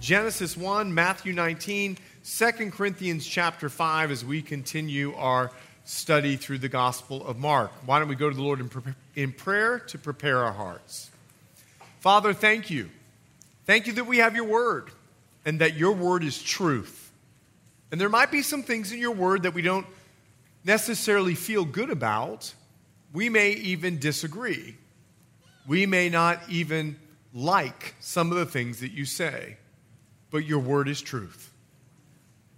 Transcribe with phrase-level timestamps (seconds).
[0.00, 5.52] Genesis 1, Matthew 19, 2 Corinthians chapter 5 as we continue our
[5.84, 7.70] study through the Gospel of Mark.
[7.84, 11.10] Why don't we go to the Lord in, pre- in prayer to prepare our hearts?
[12.00, 12.88] Father, thank you.
[13.66, 14.90] Thank you that we have your word
[15.44, 17.12] and that your word is truth.
[17.92, 19.86] And there might be some things in your word that we don't
[20.64, 22.54] necessarily feel good about.
[23.12, 24.78] We may even disagree.
[25.66, 26.98] We may not even
[27.34, 29.58] like some of the things that you say
[30.30, 31.52] but your word is truth.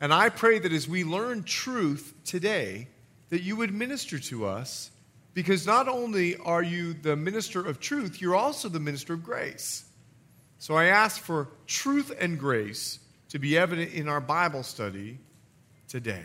[0.01, 2.89] And I pray that as we learn truth today,
[3.31, 4.91] that you would minister to us
[5.35, 9.85] because not only are you the minister of truth, you're also the minister of grace.
[10.59, 12.99] So I ask for truth and grace
[13.31, 15.19] to be evident in our Bible study
[15.89, 16.25] today.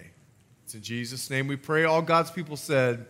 [0.66, 1.86] It's in Jesus' name we pray.
[1.86, 3.06] All God's people said,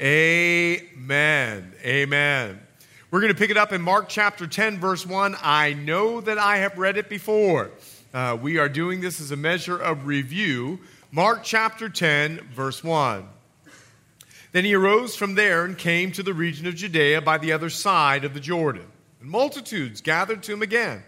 [0.00, 1.72] Amen.
[1.74, 1.74] Amen.
[1.84, 2.67] Amen.
[3.10, 5.34] We're going to pick it up in Mark chapter 10, verse 1.
[5.40, 7.70] I know that I have read it before.
[8.12, 10.80] Uh, we are doing this as a measure of review.
[11.10, 13.26] Mark chapter 10, verse 1.
[14.52, 17.70] Then he arose from there and came to the region of Judea by the other
[17.70, 18.84] side of the Jordan.
[19.22, 21.02] And multitudes gathered to him again.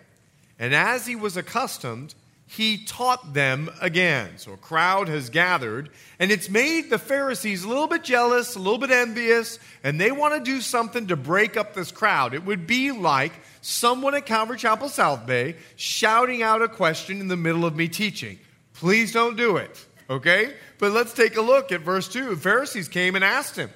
[0.59, 2.15] And as he was accustomed,
[2.57, 4.37] he taught them again.
[4.37, 8.59] So a crowd has gathered, and it's made the Pharisees a little bit jealous, a
[8.59, 12.35] little bit envious, and they want to do something to break up this crowd.
[12.35, 17.29] It would be like someone at Calvary Chapel South Bay shouting out a question in
[17.29, 18.37] the middle of me teaching.
[18.75, 20.53] Please don't do it, okay?
[20.79, 22.31] But let's take a look at verse 2.
[22.31, 23.71] The Pharisees came and asked him,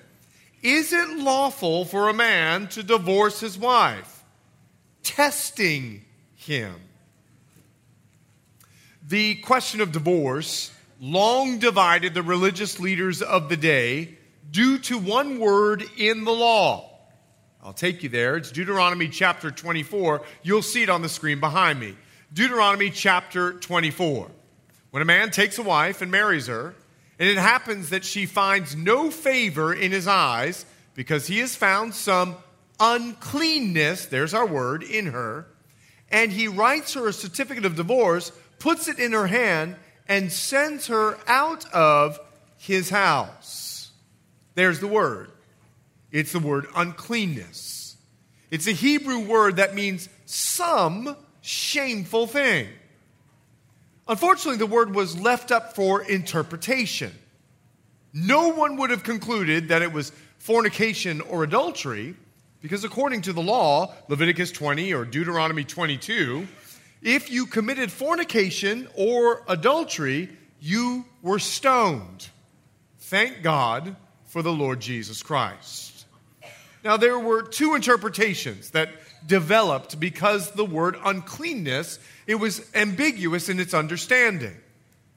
[0.64, 4.24] Is it lawful for a man to divorce his wife?
[5.04, 6.04] Testing
[6.34, 6.74] him.
[9.06, 14.16] The question of divorce long divided the religious leaders of the day
[14.50, 16.90] due to one word in the law.
[17.62, 18.38] I'll take you there.
[18.38, 20.22] It's Deuteronomy chapter 24.
[20.42, 21.96] You'll see it on the screen behind me.
[22.32, 24.30] Deuteronomy chapter 24.
[24.90, 26.74] When a man takes a wife and marries her,
[27.18, 31.94] and it happens that she finds no favor in his eyes because he has found
[31.94, 32.36] some
[32.80, 35.46] uncleanness, there's our word, in her,
[36.10, 39.76] and he writes her a certificate of divorce puts it in her hand,
[40.08, 42.18] and sends her out of
[42.58, 43.90] his house.
[44.54, 45.30] There's the word.
[46.12, 47.96] It's the word uncleanness.
[48.50, 52.68] It's a Hebrew word that means some shameful thing.
[54.06, 57.12] Unfortunately, the word was left up for interpretation.
[58.12, 62.14] No one would have concluded that it was fornication or adultery,
[62.60, 66.46] because according to the law, Leviticus 20 or Deuteronomy 22,
[67.04, 72.28] if you committed fornication or adultery, you were stoned.
[72.98, 73.94] Thank God
[74.24, 76.06] for the Lord Jesus Christ.
[76.82, 78.90] Now, there were two interpretations that
[79.26, 84.56] developed because the word uncleanness it was ambiguous in its understanding.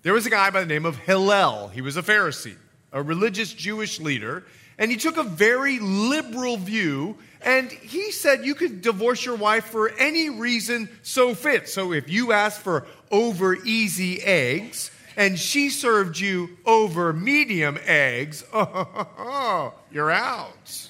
[0.04, 1.70] There was a guy by the name of Hillel.
[1.70, 2.56] He was a Pharisee,
[2.92, 4.46] a religious Jewish leader,
[4.78, 9.66] and he took a very liberal view and he said you could divorce your wife
[9.66, 11.70] for any reason so fit.
[11.70, 18.44] So if you asked for over easy eggs and she served you over medium eggs,
[18.54, 20.90] oh, you're out.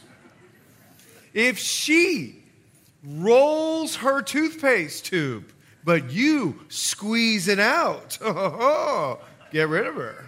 [1.33, 2.43] If she
[3.03, 5.51] rolls her toothpaste tube,
[5.83, 9.19] but you squeeze it out, oh,
[9.51, 10.26] get rid of her.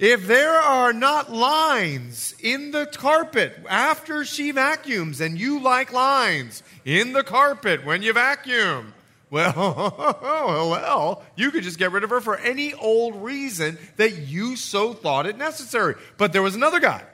[0.00, 6.62] If there are not lines in the carpet after she vacuums and you like lines
[6.86, 8.94] in the carpet when you vacuum,
[9.30, 14.56] well, well, you could just get rid of her for any old reason that you
[14.56, 15.96] so thought it necessary.
[16.16, 17.04] But there was another guy.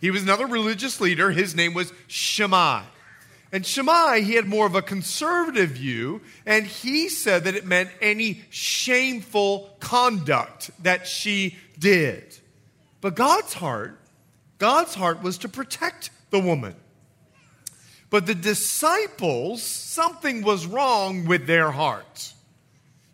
[0.00, 1.32] He was another religious leader.
[1.32, 2.84] His name was Shammai.
[3.50, 7.88] And Shammai, he had more of a conservative view, and he said that it meant
[8.00, 12.36] any shameful conduct that she did.
[13.00, 13.98] But God's heart,
[14.58, 16.74] God's heart was to protect the woman.
[18.10, 22.32] But the disciples, something was wrong with their heart.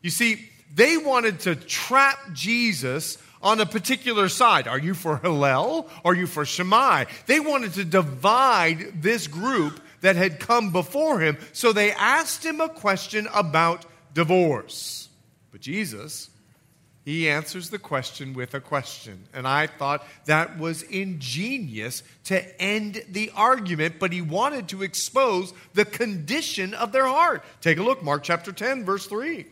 [0.02, 4.68] You see, they wanted to trap Jesus on a particular side.
[4.68, 5.88] Are you for Hillel?
[6.04, 7.06] Are you for Shammai?
[7.26, 12.60] They wanted to divide this group that had come before him, so they asked him
[12.60, 13.84] a question about
[14.14, 15.08] divorce.
[15.52, 16.29] But Jesus,
[17.10, 19.24] he answers the question with a question.
[19.34, 25.52] And I thought that was ingenious to end the argument, but he wanted to expose
[25.74, 27.42] the condition of their heart.
[27.60, 29.44] Take a look, Mark chapter 10, verse 3.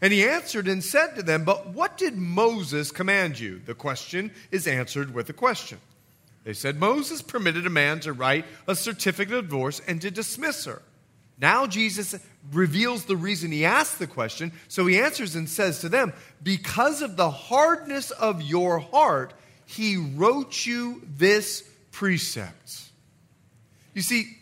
[0.00, 3.60] And he answered and said to them, But what did Moses command you?
[3.64, 5.78] The question is answered with a question.
[6.42, 10.64] They said, Moses permitted a man to write a certificate of divorce and to dismiss
[10.64, 10.82] her.
[11.40, 12.16] Now Jesus
[12.52, 14.52] reveals the reason he asked the question.
[14.66, 16.12] So he answers and says to them,
[16.42, 19.34] Because of the hardness of your heart,
[19.66, 21.62] he wrote you this
[21.92, 22.82] precept.
[23.94, 24.36] You see,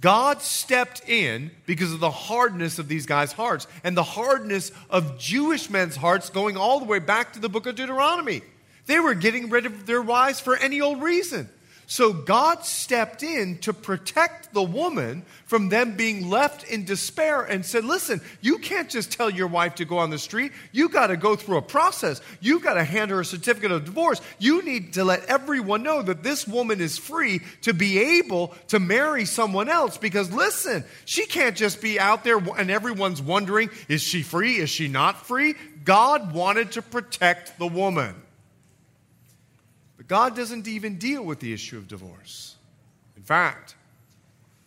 [0.00, 5.18] God stepped in because of the hardness of these guys' hearts and the hardness of
[5.18, 8.42] Jewish men's hearts going all the way back to the book of Deuteronomy.
[8.86, 11.48] They were getting rid of their wives for any old reason.
[11.92, 17.66] So God stepped in to protect the woman from them being left in despair and
[17.66, 20.52] said, Listen, you can't just tell your wife to go on the street.
[20.72, 22.22] You got to go through a process.
[22.40, 24.22] You've got to hand her a certificate of divorce.
[24.38, 28.80] You need to let everyone know that this woman is free to be able to
[28.80, 34.00] marry someone else because listen, she can't just be out there and everyone's wondering, is
[34.00, 34.56] she free?
[34.56, 35.56] Is she not free?
[35.84, 38.14] God wanted to protect the woman.
[40.12, 42.56] God doesn't even deal with the issue of divorce.
[43.16, 43.76] In fact,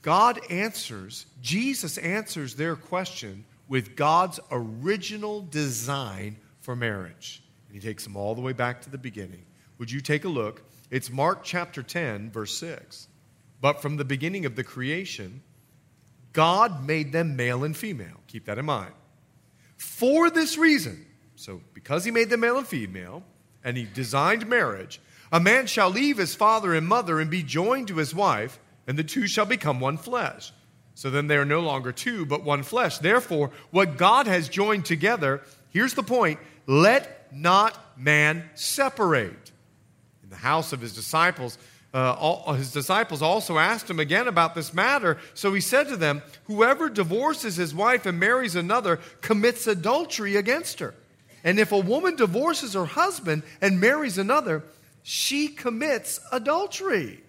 [0.01, 7.44] God answers, Jesus answers their question with God's original design for marriage.
[7.68, 9.45] And he takes them all the way back to the beginning.
[9.77, 10.63] Would you take a look?
[10.89, 13.07] It's Mark chapter 10, verse 6.
[13.62, 15.44] But from the beginning of the creation,
[16.33, 18.19] God made them male and female.
[18.25, 18.94] Keep that in mind.
[19.77, 21.06] For this reason,
[21.36, 23.21] so because he made them male and female,
[23.63, 25.00] and he designed marriage,
[25.31, 28.98] a man shall leave his father and mother and be joined to his wife, and
[28.98, 30.51] the two shall become one flesh.
[30.94, 33.00] So then they are no longer two, but one flesh.
[33.00, 35.42] Therefore, what God has joined together,
[35.72, 39.51] here's the point let not man separate.
[40.24, 41.57] In the house of his disciples,
[41.94, 45.18] uh, all, his disciples also asked him again about this matter.
[45.33, 50.80] So he said to them, Whoever divorces his wife and marries another commits adultery against
[50.80, 50.94] her.
[51.44, 54.63] And if a woman divorces her husband and marries another,
[55.07, 57.22] she commits adultery.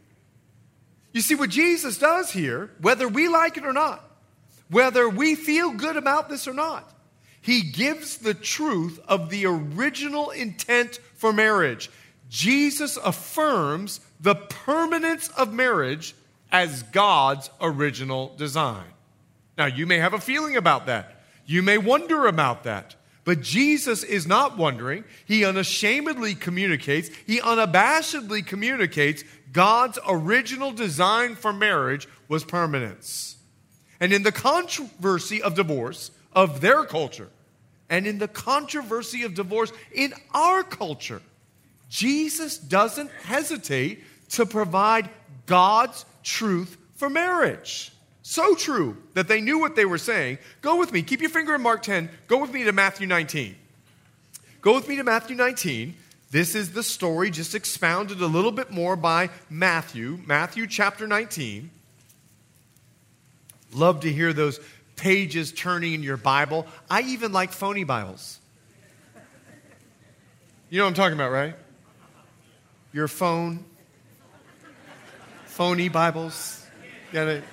[1.13, 4.03] You see, what Jesus does here, whether we like it or not,
[4.71, 6.91] whether we feel good about this or not,
[7.43, 11.91] he gives the truth of the original intent for marriage.
[12.31, 16.15] Jesus affirms the permanence of marriage
[16.51, 18.87] as God's original design.
[19.59, 21.25] Now, you may have a feeling about that.
[21.45, 22.96] You may wonder about that.
[23.27, 25.03] But Jesus is not wondering.
[25.27, 33.37] He unashamedly communicates, he unabashedly communicates God's original design for marriage was permanence.
[33.99, 37.29] And in the controversy of divorce of their culture,
[37.91, 41.21] and in the controversy of divorce in our culture,
[41.89, 45.11] Jesus doesn't hesitate to provide
[45.47, 47.91] God's truth for marriage.
[48.29, 50.39] So true that they knew what they were saying.
[50.61, 51.03] Go with me.
[51.03, 52.11] Keep your finger in Mark 10.
[52.27, 53.55] Go with me to Matthew 19.
[54.61, 55.95] Go with me to Matthew 19.
[56.33, 60.19] This is the story just expounded a little bit more by Matthew.
[60.27, 61.71] Matthew chapter 19.
[63.73, 64.59] Love to hear those
[64.97, 66.67] pages turning in your Bible.
[66.91, 68.41] I even like phony Bibles.
[70.69, 71.55] You know what I'm talking about, right?
[72.93, 73.65] Your phone,
[75.45, 76.67] phony Bibles.
[77.13, 77.45] Got it?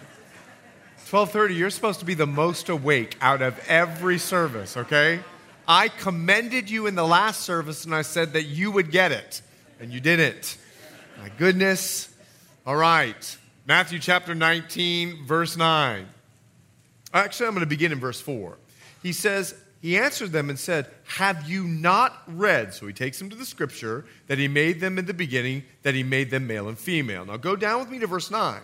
[1.14, 5.20] 12:30 you're supposed to be the most awake out of every service, okay?
[5.68, 9.44] I commended you in the last service and I said that you would get it
[9.80, 10.58] and you didn't.
[11.22, 12.12] My goodness.
[12.66, 13.38] All right.
[13.68, 16.08] Matthew chapter 19 verse 9.
[17.14, 18.58] Actually, I'm going to begin in verse 4.
[19.04, 19.54] He says,
[19.84, 22.74] he answered them and said, Have you not read?
[22.74, 25.94] So he takes them to the scripture that he made them in the beginning, that
[25.94, 27.24] he made them male and female.
[27.24, 28.62] Now go down with me to verse 9.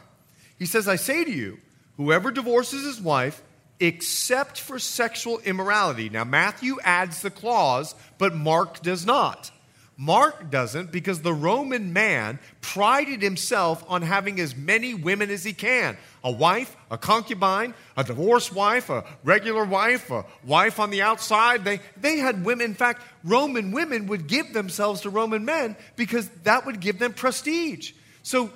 [0.57, 1.59] He says, I say to you,
[1.99, 3.43] Whoever divorces his wife,
[3.81, 6.07] except for sexual immorality.
[6.07, 9.51] Now, Matthew adds the clause, but Mark does not.
[9.97, 15.51] Mark doesn't because the Roman man prided himself on having as many women as he
[15.51, 21.01] can a wife, a concubine, a divorced wife, a regular wife, a wife on the
[21.01, 21.65] outside.
[21.65, 22.67] They, they had women.
[22.67, 27.11] In fact, Roman women would give themselves to Roman men because that would give them
[27.11, 27.91] prestige.
[28.23, 28.51] So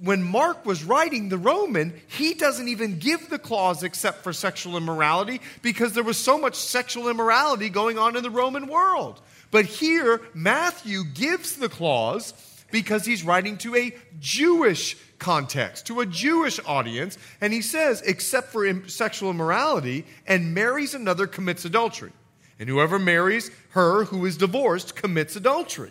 [0.00, 4.76] when Mark was writing the Roman, he doesn't even give the clause except for sexual
[4.76, 9.20] immorality because there was so much sexual immorality going on in the Roman world.
[9.52, 12.34] But here, Matthew gives the clause
[12.72, 18.48] because he's writing to a Jewish context, to a Jewish audience, and he says, except
[18.48, 22.12] for sexual immorality, and marries another commits adultery.
[22.58, 25.90] and whoever marries her who is divorced commits adultery.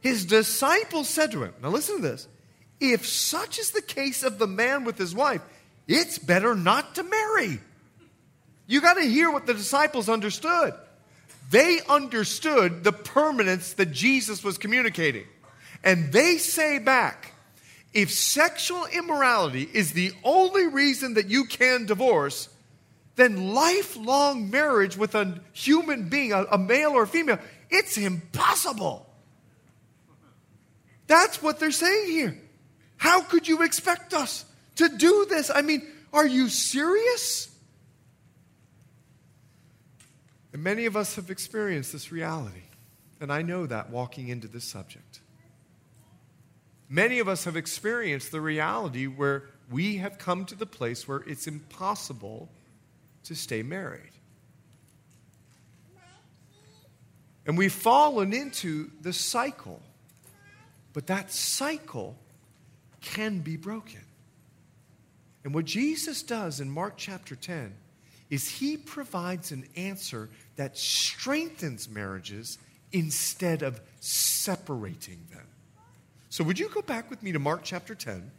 [0.00, 2.28] His disciples said to him, Now listen to this.
[2.80, 5.42] If such is the case of the man with his wife,
[5.86, 7.60] it's better not to marry.
[8.66, 10.74] You got to hear what the disciples understood.
[11.50, 15.26] They understood the permanence that Jesus was communicating.
[15.82, 17.32] And they say back,
[17.92, 22.48] if sexual immorality is the only reason that you can divorce,
[23.16, 27.38] then lifelong marriage with a human being, a, a male or a female,
[27.70, 29.06] it's impossible.
[31.06, 32.40] That's what they're saying here.
[32.96, 34.44] How could you expect us
[34.76, 35.50] to do this?
[35.54, 37.50] I mean, are you serious?
[40.52, 42.62] And many of us have experienced this reality.
[43.20, 45.20] And I know that walking into this subject.
[46.88, 51.22] Many of us have experienced the reality where we have come to the place where
[51.26, 52.48] it's impossible
[53.24, 54.10] to stay married.
[57.46, 59.80] And we've fallen into the cycle.
[60.92, 62.16] But that cycle
[63.04, 64.00] can be broken.
[65.44, 67.74] And what Jesus does in Mark chapter 10
[68.30, 72.58] is he provides an answer that strengthens marriages
[72.92, 75.46] instead of separating them.
[76.30, 78.30] So, would you go back with me to Mark chapter 10?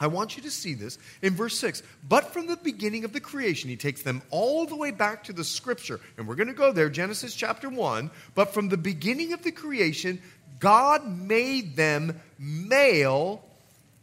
[0.00, 1.82] I want you to see this in verse 6.
[2.08, 5.34] But from the beginning of the creation, he takes them all the way back to
[5.34, 6.00] the scripture.
[6.16, 8.10] And we're going to go there, Genesis chapter 1.
[8.34, 10.22] But from the beginning of the creation,
[10.58, 13.44] God made them male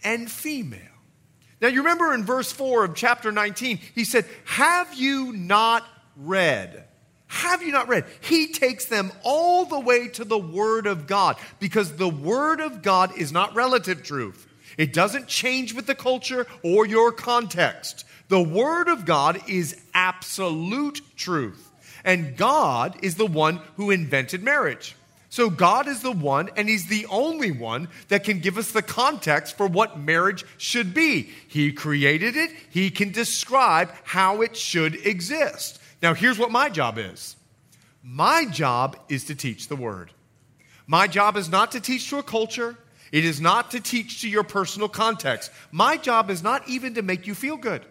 [0.04, 0.82] and female.
[1.60, 6.84] Now, you remember in verse 4 of chapter 19, he said, Have you not read?
[7.27, 8.06] Have you not read?
[8.22, 12.82] He takes them all the way to the Word of God because the Word of
[12.82, 14.48] God is not relative truth.
[14.77, 18.06] It doesn't change with the culture or your context.
[18.30, 21.63] The Word of God is absolute truth.
[22.04, 24.96] And God is the one who invented marriage.
[25.38, 28.82] So God is the one, and He's the only one that can give us the
[28.82, 31.29] context for what marriage should be.
[31.48, 35.79] He created it, He can describe how it should exist.
[36.01, 37.36] Now, here's what my job is
[38.01, 40.10] my job is to teach the Word.
[40.88, 42.75] My job is not to teach to a culture.
[43.12, 45.51] It is not to teach to your personal context.
[45.72, 47.86] My job is not even to make you feel good.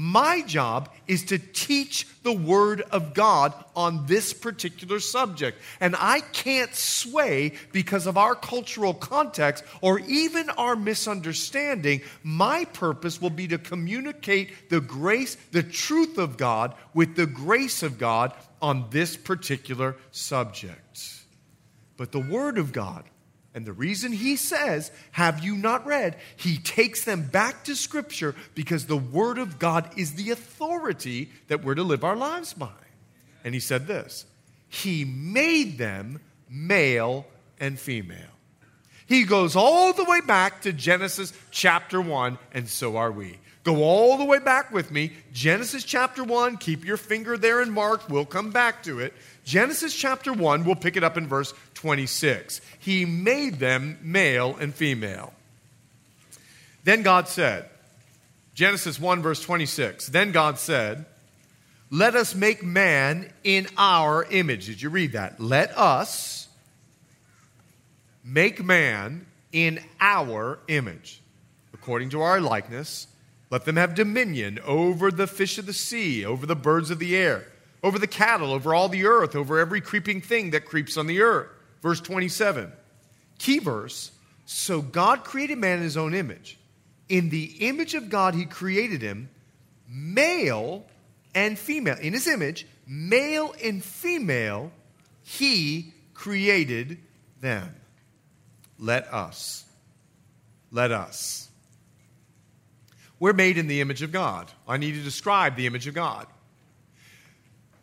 [0.00, 5.60] My job is to teach the Word of God on this particular subject.
[5.80, 12.02] And I can't sway because of our cultural context or even our misunderstanding.
[12.22, 17.82] My purpose will be to communicate the grace, the truth of God with the grace
[17.82, 21.24] of God on this particular subject.
[21.96, 23.02] But the Word of God
[23.54, 26.16] and the reason he says, Have you not read?
[26.36, 31.64] He takes them back to Scripture because the Word of God is the authority that
[31.64, 32.68] we're to live our lives by.
[33.44, 34.26] And he said this
[34.68, 37.26] He made them male
[37.58, 38.30] and female.
[39.06, 43.38] He goes all the way back to Genesis chapter 1, and so are we.
[43.64, 45.12] Go all the way back with me.
[45.32, 49.14] Genesis chapter 1, keep your finger there in Mark, we'll come back to it.
[49.48, 52.60] Genesis chapter 1, we'll pick it up in verse 26.
[52.80, 55.32] He made them male and female.
[56.84, 57.70] Then God said,
[58.52, 60.08] Genesis 1, verse 26.
[60.08, 61.06] Then God said,
[61.90, 64.66] Let us make man in our image.
[64.66, 65.40] Did you read that?
[65.40, 66.46] Let us
[68.22, 71.22] make man in our image,
[71.72, 73.06] according to our likeness.
[73.48, 77.16] Let them have dominion over the fish of the sea, over the birds of the
[77.16, 77.46] air
[77.82, 81.22] over the cattle, over all the earth, over every creeping thing that creeps on the
[81.22, 81.48] earth.
[81.80, 82.72] Verse 27.
[83.38, 84.10] Key verse.
[84.46, 86.58] So God created man in his own image.
[87.08, 89.30] In the image of God, he created him,
[89.88, 90.84] male
[91.34, 91.96] and female.
[91.98, 94.72] In his image, male and female,
[95.22, 96.98] he created
[97.40, 97.74] them.
[98.78, 99.64] Let us.
[100.70, 101.48] Let us.
[103.20, 104.50] We're made in the image of God.
[104.66, 106.26] I need to describe the image of God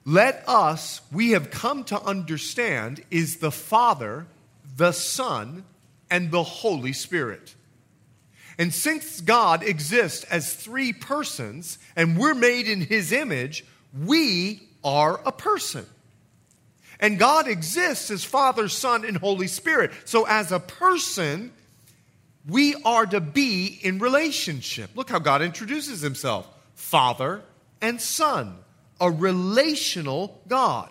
[0.05, 4.27] let us, we have come to understand, is the Father,
[4.77, 5.65] the Son,
[6.11, 7.55] and the Holy Spirit.
[8.59, 13.65] And since God exists as three persons and we're made in His image,
[14.05, 15.85] we are a person.
[16.99, 19.91] And God exists as Father, Son, and Holy Spirit.
[20.05, 21.51] So, as a person,
[22.47, 24.91] we are to be in relationship.
[24.95, 27.41] Look how God introduces Himself Father
[27.81, 28.55] and Son
[28.99, 30.89] a relational God.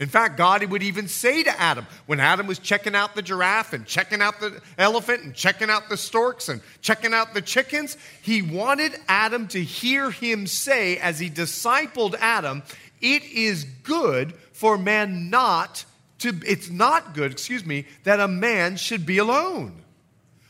[0.00, 3.74] In fact, God would even say to Adam, when Adam was checking out the giraffe
[3.74, 7.98] and checking out the elephant and checking out the storks and checking out the chickens,
[8.22, 12.62] he wanted Adam to hear him say, as he discipled Adam,
[13.02, 15.84] it is good for man not
[16.20, 19.74] to, it's not good, excuse me, that a man should be alone.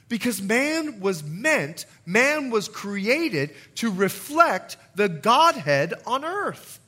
[0.09, 6.80] Because man was meant, man was created to reflect the Godhead on earth.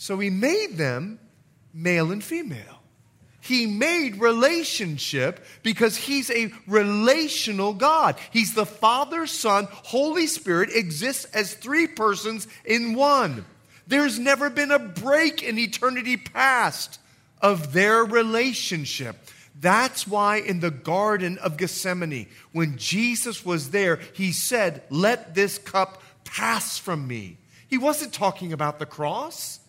[0.00, 1.18] So he made them
[1.74, 2.80] male and female.
[3.42, 8.16] He made relationship because he's a relational God.
[8.30, 13.44] He's the Father, Son, Holy Spirit exists as three persons in one.
[13.88, 16.98] There's never been a break in eternity past
[17.42, 19.16] of their relationship.
[19.60, 25.58] That's why in the Garden of Gethsemane, when Jesus was there, he said, Let this
[25.58, 27.36] cup pass from me.
[27.68, 29.59] He wasn't talking about the cross.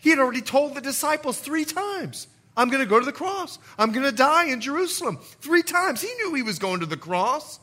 [0.00, 2.26] He had already told the disciples three times,
[2.56, 3.58] I'm going to go to the cross.
[3.78, 5.18] I'm going to die in Jerusalem.
[5.40, 6.02] Three times.
[6.02, 7.60] He knew he was going to the cross.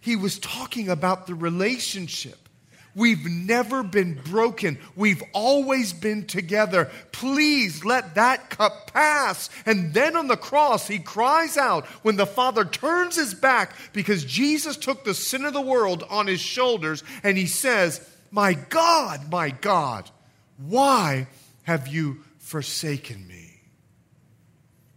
[0.00, 2.48] He was talking about the relationship.
[2.94, 4.78] We've never been broken.
[4.96, 6.90] We've always been together.
[7.12, 9.48] Please let that cup pass.
[9.64, 14.24] And then on the cross, he cries out when the Father turns his back because
[14.24, 19.30] Jesus took the sin of the world on his shoulders and he says, My God,
[19.30, 20.10] my God,
[20.58, 21.28] why
[21.70, 23.60] have you forsaken me?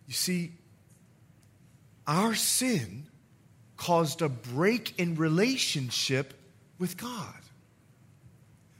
[0.08, 0.54] You see,
[2.08, 3.06] our sin
[3.78, 6.34] caused a break in relationship
[6.80, 7.36] with God.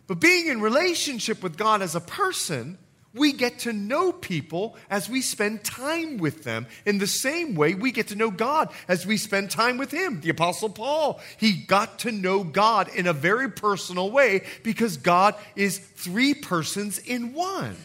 [0.08, 2.80] But being in relationship with God as a person,
[3.14, 6.66] we get to know people as we spend time with them.
[6.86, 10.22] In the same way, we get to know God as we spend time with Him.
[10.22, 15.36] The Apostle Paul, he got to know God in a very personal way because God
[15.56, 17.76] is three persons in one.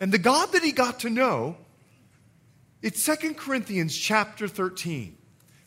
[0.00, 1.56] And the God that he got to know,
[2.82, 5.16] it's Second Corinthians chapter 13.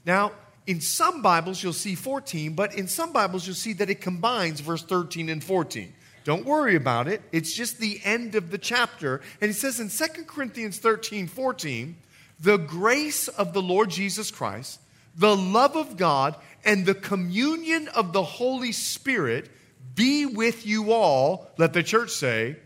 [0.05, 0.31] Now,
[0.65, 4.59] in some Bibles, you'll see 14, but in some Bibles, you'll see that it combines
[4.59, 5.93] verse 13 and 14.
[6.29, 7.23] Don't worry about it.
[7.31, 9.19] It's just the end of the chapter.
[9.41, 11.97] And he says in 2 Corinthians 13, 14,
[12.39, 14.79] the grace of the Lord Jesus Christ,
[15.15, 19.49] the love of God, and the communion of the Holy Spirit
[19.95, 21.49] be with you all.
[21.57, 22.57] Let the church say,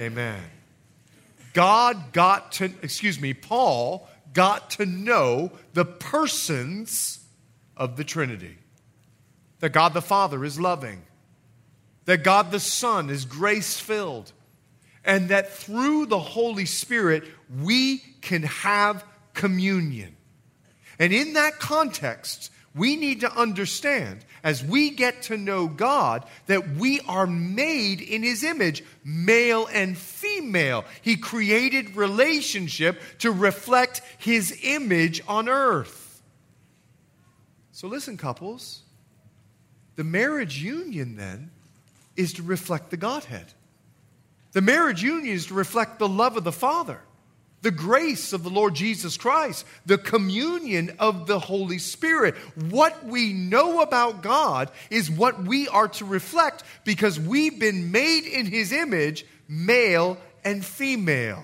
[0.00, 0.12] Amen.
[0.12, 0.42] Amen.
[1.52, 7.22] God got to, excuse me, Paul got to know the persons
[7.76, 8.56] of the Trinity.
[9.60, 11.02] That God the Father is loving,
[12.04, 14.32] that God the Son is grace filled,
[15.04, 17.24] and that through the Holy Spirit
[17.60, 20.16] we can have communion.
[20.98, 26.70] And in that context, we need to understand as we get to know God that
[26.76, 30.84] we are made in His image, male and female.
[31.02, 36.22] He created relationship to reflect His image on earth.
[37.72, 38.82] So listen, couples.
[39.96, 41.50] The marriage union then
[42.16, 43.46] is to reflect the Godhead.
[44.52, 47.00] The marriage union is to reflect the love of the Father,
[47.62, 52.36] the grace of the Lord Jesus Christ, the communion of the Holy Spirit.
[52.70, 58.26] What we know about God is what we are to reflect because we've been made
[58.26, 61.42] in His image, male and female.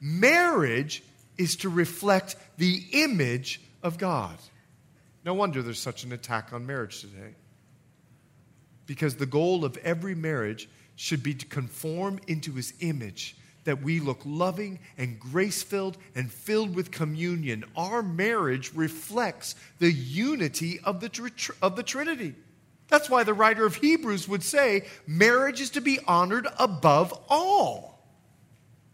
[0.00, 1.02] Marriage
[1.38, 4.36] is to reflect the image of God.
[5.24, 7.34] No wonder there's such an attack on marriage today.
[8.90, 14.00] Because the goal of every marriage should be to conform into his image, that we
[14.00, 17.62] look loving and grace filled and filled with communion.
[17.76, 21.30] Our marriage reflects the unity of the,
[21.62, 22.34] of the Trinity.
[22.88, 27.89] That's why the writer of Hebrews would say marriage is to be honored above all.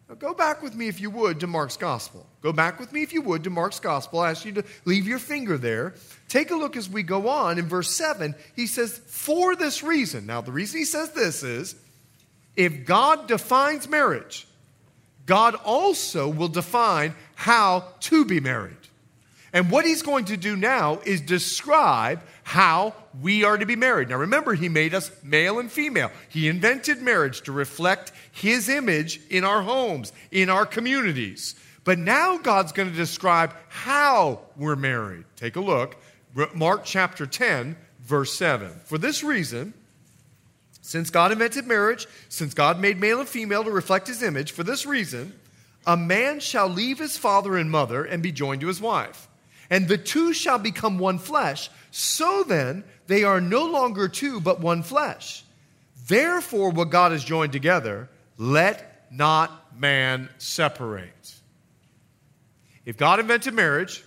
[0.08, 2.26] Now go back with me, if you would, to Mark's Gospel.
[2.40, 4.20] Go back with me, if you would, to Mark's Gospel.
[4.20, 5.94] I ask you to leave your finger there.
[6.28, 7.58] Take a look as we go on.
[7.58, 10.26] In verse 7, he says, For this reason.
[10.26, 11.74] Now, the reason he says this is
[12.54, 14.46] if God defines marriage,
[15.26, 18.76] God also will define how to be married.
[19.52, 24.08] And what he's going to do now is describe how we are to be married.
[24.08, 26.10] Now, remember, he made us male and female.
[26.28, 31.54] He invented marriage to reflect his image in our homes, in our communities.
[31.84, 35.24] But now God's going to describe how we're married.
[35.36, 35.96] Take a look.
[36.54, 38.70] Mark chapter 10, verse 7.
[38.84, 39.72] For this reason,
[40.82, 44.64] since God invented marriage, since God made male and female to reflect his image, for
[44.64, 45.38] this reason,
[45.86, 49.28] a man shall leave his father and mother and be joined to his wife
[49.70, 51.70] and the two shall become one flesh.
[51.90, 55.44] So then, they are no longer two, but one flesh.
[56.06, 61.34] Therefore, what God has joined together, let not man separate.
[62.84, 64.04] If God invented marriage,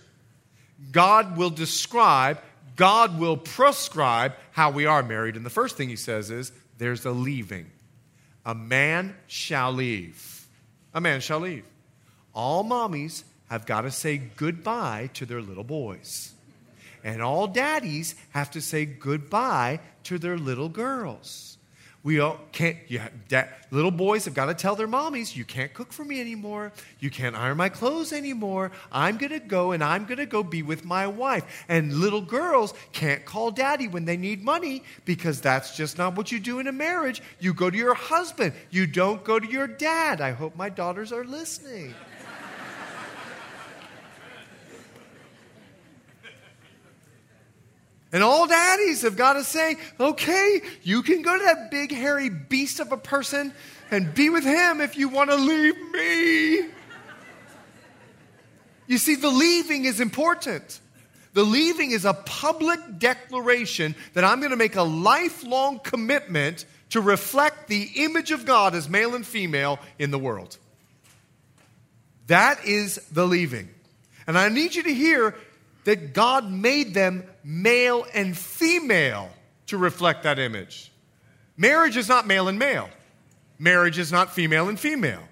[0.92, 2.40] God will describe,
[2.76, 5.36] God will prescribe how we are married.
[5.36, 7.66] And the first thing he says is there's a leaving.
[8.44, 10.46] a man shall leave.
[10.94, 11.64] A man shall leave.
[12.34, 16.32] All mommies have got to say goodbye to their little boys.
[17.02, 21.58] And all daddies have to say goodbye to their little girls.
[22.02, 25.74] We all can't, yeah, dad, little boys have got to tell their mommies, you can't
[25.74, 26.72] cook for me anymore.
[26.98, 28.70] You can't iron my clothes anymore.
[28.90, 31.64] I'm going to go and I'm going to go be with my wife.
[31.68, 36.32] And little girls can't call daddy when they need money because that's just not what
[36.32, 37.20] you do in a marriage.
[37.38, 40.22] You go to your husband, you don't go to your dad.
[40.22, 41.94] I hope my daughters are listening.
[48.12, 52.28] And all daddies have got to say, okay, you can go to that big, hairy
[52.28, 53.52] beast of a person
[53.90, 56.68] and be with him if you want to leave me.
[58.88, 60.80] You see, the leaving is important.
[61.32, 67.00] The leaving is a public declaration that I'm going to make a lifelong commitment to
[67.00, 70.58] reflect the image of God as male and female in the world.
[72.26, 73.68] That is the leaving.
[74.26, 75.36] And I need you to hear
[75.84, 79.30] that God made them male and female
[79.66, 80.92] to reflect that image.
[81.56, 82.88] Marriage is not male and male,
[83.58, 85.22] marriage is not female and female.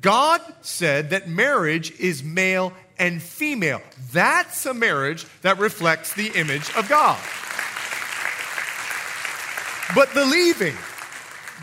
[0.00, 3.80] God said that marriage is male and female.
[4.12, 7.18] That's a marriage that reflects the image of God.
[9.94, 10.74] But the leaving,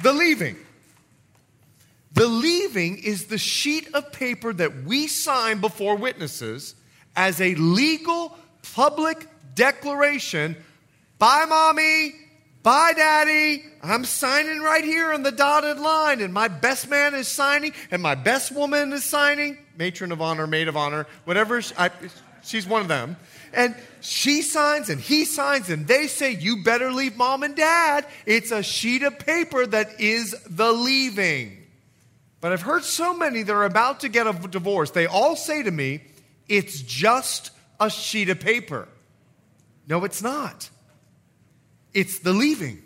[0.03, 0.55] the leaving,
[2.13, 6.75] the leaving is the sheet of paper that we sign before witnesses
[7.15, 8.37] as a legal
[8.75, 10.55] public declaration
[11.19, 12.13] by mommy,
[12.63, 13.63] by daddy.
[13.83, 18.01] I'm signing right here on the dotted line, and my best man is signing, and
[18.01, 21.61] my best woman is signing, matron of honor, maid of honor, whatever.
[21.61, 21.89] She, I,
[22.43, 23.17] she's one of them.
[23.53, 28.05] And she signs and he signs, and they say, You better leave mom and dad.
[28.25, 31.57] It's a sheet of paper that is the leaving.
[32.39, 35.63] But I've heard so many that are about to get a divorce, they all say
[35.63, 36.01] to me,
[36.51, 38.89] it's just a sheet of paper.
[39.87, 40.69] No, it's not.
[41.93, 42.83] It's the leaving,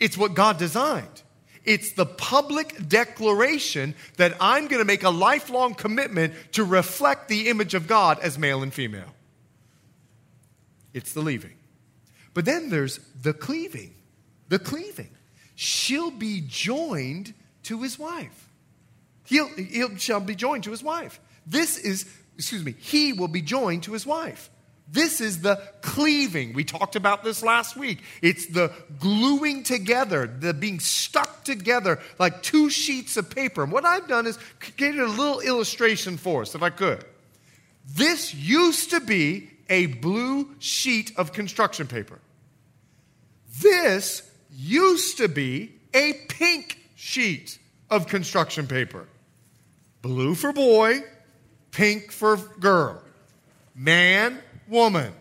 [0.00, 1.22] it's what God designed.
[1.64, 7.48] It's the public declaration that I'm going to make a lifelong commitment to reflect the
[7.50, 9.14] image of God as male and female.
[10.92, 11.54] It's the leaving.
[12.34, 13.94] But then there's the cleaving.
[14.48, 15.10] The cleaving.
[15.54, 17.32] She'll be joined
[17.64, 18.48] to his wife.
[19.26, 21.20] He'll, he shall be joined to his wife.
[21.46, 24.50] This is excuse me, he will be joined to his wife.
[24.88, 26.52] This is the cleaving.
[26.52, 28.02] We talked about this last week.
[28.20, 33.62] It's the gluing together, the being stuck together like two sheets of paper.
[33.62, 37.04] And what I've done is created a little illustration for us, if I could.
[37.86, 42.18] This used to be a blue sheet of construction paper.
[43.60, 49.06] This used to be a pink sheet of construction paper.
[50.02, 51.02] Blue for boy,
[51.72, 53.02] pink for girl,
[53.74, 55.12] man, woman.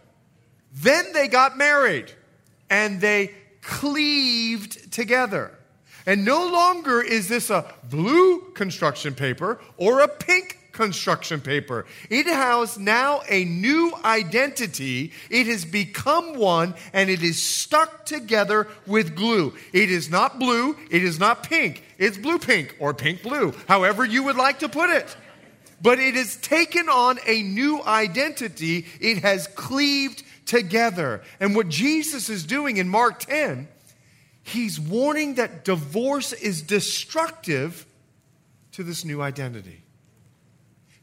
[0.73, 2.11] Then they got married
[2.69, 5.51] and they cleaved together.
[6.05, 11.85] And no longer is this a blue construction paper or a pink construction paper.
[12.09, 15.11] It has now a new identity.
[15.29, 19.53] It has become one and it is stuck together with glue.
[19.73, 21.83] It is not blue, it is not pink.
[21.97, 25.15] It's blue pink or pink blue, however you would like to put it
[25.81, 28.85] but it has taken on a new identity.
[28.99, 31.21] It has cleaved together.
[31.39, 33.67] And what Jesus is doing in Mark 10,
[34.43, 37.85] he's warning that divorce is destructive
[38.73, 39.83] to this new identity.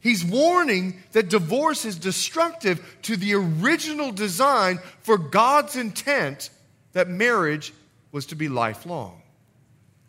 [0.01, 6.49] He's warning that divorce is destructive to the original design for God's intent
[6.93, 7.73] that marriage
[8.11, 9.21] was to be lifelong.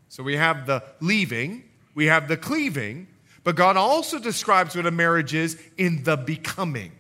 [0.09, 3.09] So we have the leaving, we have the cleaving,
[3.43, 6.93] but God also describes what a marriage is in the becoming.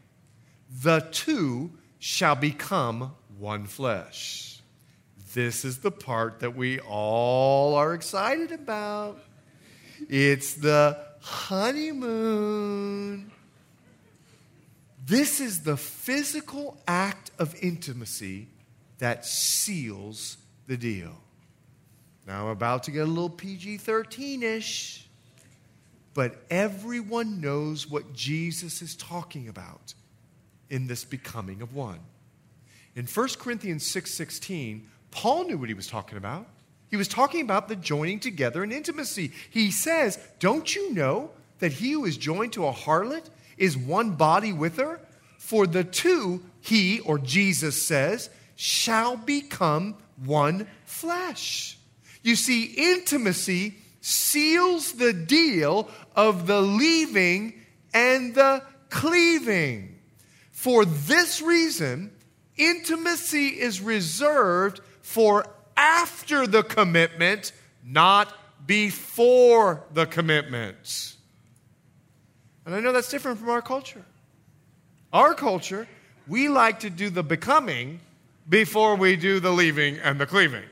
[0.82, 4.60] The two shall become one flesh.
[5.34, 9.22] This is the part that we all are excited about.
[10.08, 13.30] It's the honeymoon.
[15.06, 18.48] This is the physical act of intimacy
[18.98, 21.16] that seals the deal.
[22.26, 25.09] Now, I'm about to get a little PG 13 ish
[26.14, 29.94] but everyone knows what Jesus is talking about
[30.68, 32.00] in this becoming of one.
[32.94, 36.48] In 1 Corinthians 6:16, Paul knew what he was talking about.
[36.90, 39.32] He was talking about the joining together in intimacy.
[39.48, 44.16] He says, "Don't you know that he who is joined to a harlot is one
[44.16, 45.00] body with her?
[45.38, 51.78] For the two, he or Jesus says, shall become one flesh."
[52.22, 57.54] You see, intimacy seals the deal of the leaving
[57.92, 59.98] and the cleaving.
[60.52, 62.12] For this reason,
[62.56, 67.52] intimacy is reserved for after the commitment,
[67.84, 68.32] not
[68.66, 71.16] before the commitment.
[72.66, 74.04] And I know that's different from our culture.
[75.12, 75.88] Our culture,
[76.28, 78.00] we like to do the becoming
[78.48, 80.64] before we do the leaving and the cleaving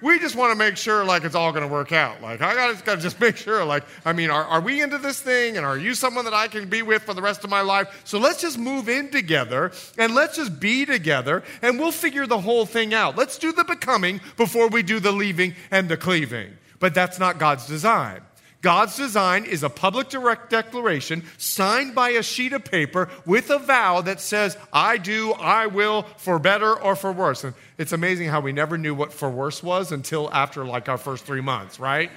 [0.00, 2.22] we just want to make sure like it's all going to work out.
[2.22, 3.64] Like I got to just make sure.
[3.64, 6.48] Like I mean, are, are we into this thing, and are you someone that I
[6.48, 8.02] can be with for the rest of my life?
[8.04, 12.40] So let's just move in together and let's just be together, and we'll figure the
[12.40, 13.16] whole thing out.
[13.16, 16.56] Let's do the becoming before we do the leaving and the cleaving.
[16.80, 18.20] But that's not God's design.
[18.60, 23.58] God's design is a public direct declaration signed by a sheet of paper with a
[23.58, 27.44] vow that says, I do, I will, for better or for worse.
[27.44, 30.98] And it's amazing how we never knew what for worse was until after like our
[30.98, 32.10] first three months, right?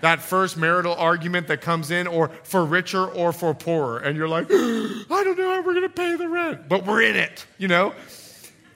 [0.00, 3.98] that first marital argument that comes in, or for richer or for poorer.
[3.98, 7.02] And you're like, I don't know how we're going to pay the rent, but we're
[7.02, 7.94] in it, you know?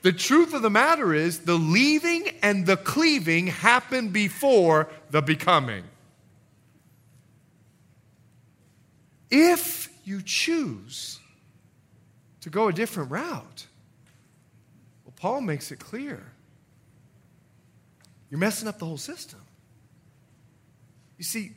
[0.01, 5.83] The truth of the matter is, the leaving and the cleaving happen before the becoming.
[9.31, 11.19] If you choose
[12.41, 13.65] to go a different route,
[15.05, 16.21] well, Paul makes it clear
[18.29, 19.39] you're messing up the whole system.
[21.17, 21.51] You see,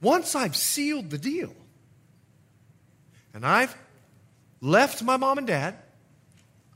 [0.00, 1.54] once I've sealed the deal
[3.34, 3.76] and I've
[4.60, 5.74] left my mom and dad,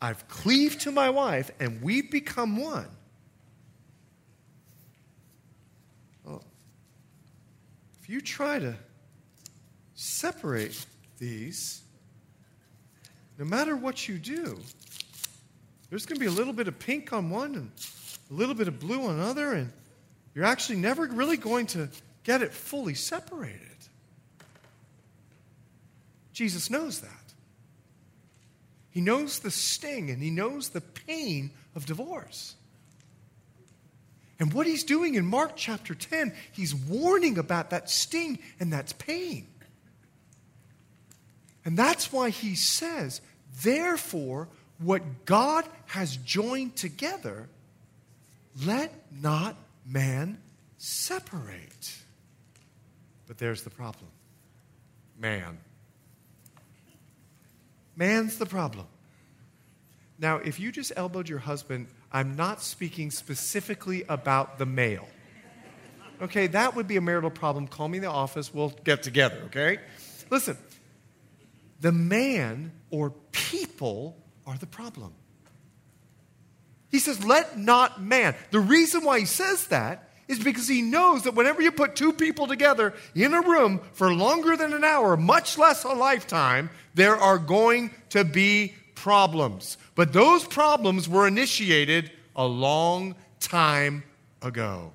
[0.01, 2.89] I've cleaved to my wife, and we've become one.
[8.09, 8.75] You try to
[9.95, 10.85] separate
[11.19, 11.83] these,
[13.39, 14.59] no matter what you do,
[15.91, 17.71] there's going to be a little bit of pink on one and
[18.31, 19.73] a little bit of blue on another, and
[20.35, 21.89] you're actually never really going to
[22.25, 23.61] get it fully separated.
[26.33, 27.11] Jesus knows that.
[28.91, 32.55] He knows the sting and he knows the pain of divorce.
[34.39, 38.95] And what he's doing in Mark chapter 10, he's warning about that sting and that
[38.99, 39.47] pain.
[41.65, 43.21] And that's why he says,
[43.63, 47.49] therefore, what God has joined together,
[48.65, 50.39] let not man
[50.79, 51.97] separate.
[53.29, 54.09] But there's the problem
[55.23, 55.57] man.
[57.97, 58.87] Man's the problem.
[60.19, 65.09] Now, if you just elbowed your husband I'm not speaking specifically about the male.
[66.21, 67.67] Okay, that would be a marital problem.
[67.67, 68.53] Call me in the office.
[68.55, 69.79] We'll get together, okay?
[70.31, 70.57] Listen,
[71.81, 75.15] the man or people are the problem.
[76.91, 78.37] He says, let not man.
[78.51, 82.13] The reason why he says that is because he knows that whenever you put two
[82.13, 87.17] people together in a room for longer than an hour, much less a lifetime, there
[87.17, 89.79] are going to be problems.
[89.97, 94.05] But those problems were initiated a long time
[94.41, 94.93] ago.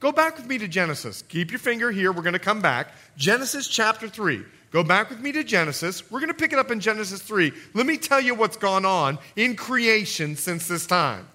[0.00, 1.20] Go back with me to Genesis.
[1.28, 2.12] Keep your finger here.
[2.12, 2.94] We're going to come back.
[3.18, 4.42] Genesis chapter 3.
[4.70, 6.10] Go back with me to Genesis.
[6.10, 7.52] We're going to pick it up in Genesis 3.
[7.74, 11.28] Let me tell you what's gone on in creation since this time.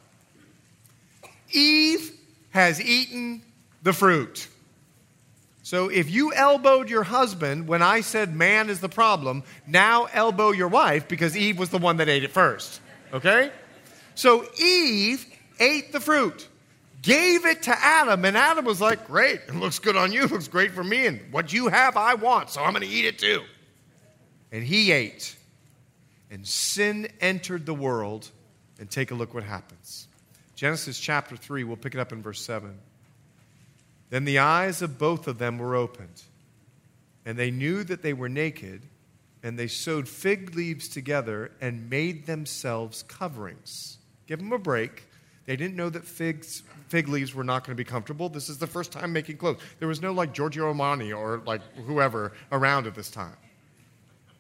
[1.52, 2.12] Eve
[2.50, 3.44] has eaten
[3.84, 4.48] the fruit.
[5.68, 10.52] So if you elbowed your husband when I said man is the problem, now elbow
[10.52, 12.80] your wife because Eve was the one that ate it first.
[13.12, 13.52] Okay?
[14.16, 15.26] So Eve
[15.60, 16.48] ate the fruit,
[17.02, 20.32] gave it to Adam, and Adam was like, Great, it looks good on you, it
[20.32, 23.20] looks great for me, and what you have, I want, so I'm to eat it
[23.20, 23.44] too.
[24.54, 25.36] And he ate,
[26.32, 28.32] and sin entered the world,
[28.80, 30.08] and take a look what happens.
[30.56, 32.74] Genesis chapter 3, we'll pick it up in verse 7.
[34.10, 36.24] Then the eyes of both of them were opened,
[37.26, 38.84] and they knew that they were naked,
[39.44, 43.98] and they sewed fig leaves together and made themselves coverings.
[44.26, 45.04] Give them a break.
[45.46, 48.28] They didn't know that figs, fig leaves were not going to be comfortable.
[48.28, 49.62] This is the first time making clothes.
[49.80, 53.38] There was no like Giorgio Armani or like whoever around at this time.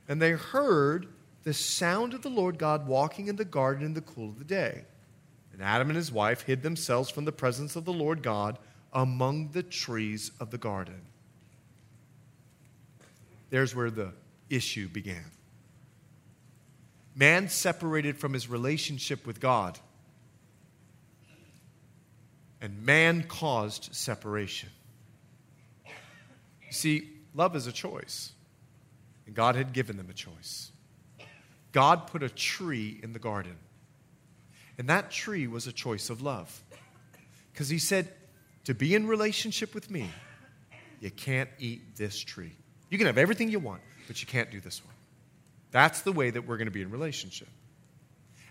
[0.09, 1.07] And they heard
[1.43, 4.45] the sound of the Lord God walking in the garden in the cool of the
[4.45, 4.83] day.
[5.53, 8.59] And Adam and his wife hid themselves from the presence of the Lord God
[8.97, 10.99] among the trees of the garden.
[13.51, 14.11] There's where the
[14.49, 15.23] issue began.
[17.15, 19.77] Man separated from his relationship with God,
[22.59, 24.69] and man caused separation.
[25.85, 28.31] You see, love is a choice,
[29.27, 30.71] and God had given them a choice.
[31.71, 33.57] God put a tree in the garden,
[34.79, 36.63] and that tree was a choice of love.
[37.53, 38.11] Because he said,
[38.67, 40.09] to be in relationship with me,
[40.99, 42.51] you can't eat this tree.
[42.89, 44.93] You can have everything you want, but you can't do this one.
[45.71, 47.47] That's the way that we're going to be in relationship.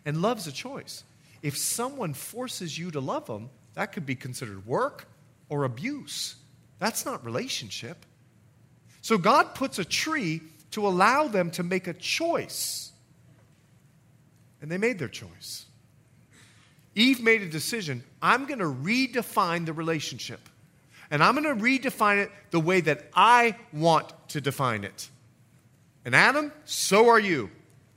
[0.07, 1.05] And love's a choice.
[1.43, 5.07] If someone forces you to love them, that could be considered work
[5.51, 6.37] or abuse.
[6.79, 8.07] That's not relationship.
[9.03, 12.91] So God puts a tree to allow them to make a choice.
[14.63, 15.66] And they made their choice.
[16.97, 20.41] Eve made a decision I'm going to redefine the relationship.
[21.09, 25.09] And I'm going to redefine it the way that I want to define it.
[26.05, 27.51] And Adam, so are you.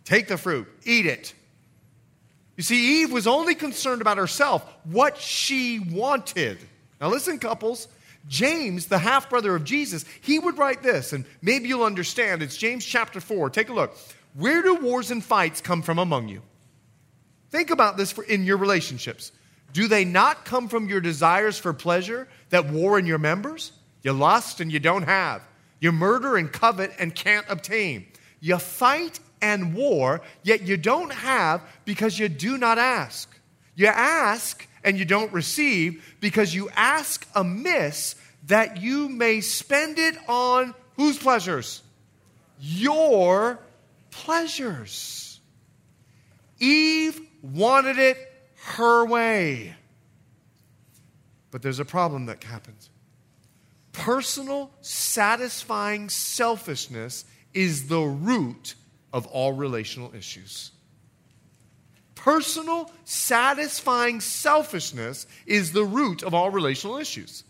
[0.04, 1.34] Take the fruit, eat it.
[2.56, 6.60] You see, Eve was only concerned about herself, what she wanted.
[7.00, 7.88] Now, listen, couples.
[8.28, 12.44] James, the half brother of Jesus, he would write this, and maybe you'll understand.
[12.44, 13.50] It's James chapter 4.
[13.50, 13.96] Take a look.
[14.34, 16.42] Where do wars and fights come from among you?
[17.50, 19.32] Think about this for, in your relationships.
[19.74, 23.72] Do they not come from your desires for pleasure that war in your members?
[24.02, 25.42] You lust and you don't have.
[25.80, 28.08] You murder and covet and can't obtain.
[28.40, 33.30] You fight and war, yet you don't have because you do not ask.
[33.76, 38.16] You ask and you don't receive because you ask amiss
[38.48, 41.82] that you may spend it on whose pleasures?
[42.60, 43.60] Your
[44.12, 45.40] pleasures.
[46.60, 48.18] Eve wanted it
[48.76, 49.76] her way.
[51.52, 52.90] But there's a problem that happens.
[53.92, 58.76] Personal, satisfying selfishness is the root
[59.12, 60.72] of all relational issues.
[62.16, 67.44] Personal, satisfying selfishness is the root of all relational issues.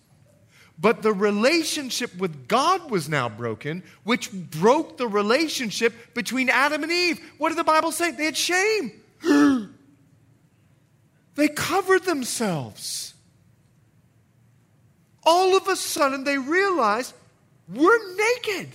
[0.80, 6.92] But the relationship with God was now broken, which broke the relationship between Adam and
[6.92, 7.20] Eve.
[7.38, 8.12] What did the Bible say?
[8.12, 8.94] They had shame.
[11.40, 13.14] they covered themselves.
[15.24, 17.14] All of a sudden, they realized
[17.68, 18.70] we're naked.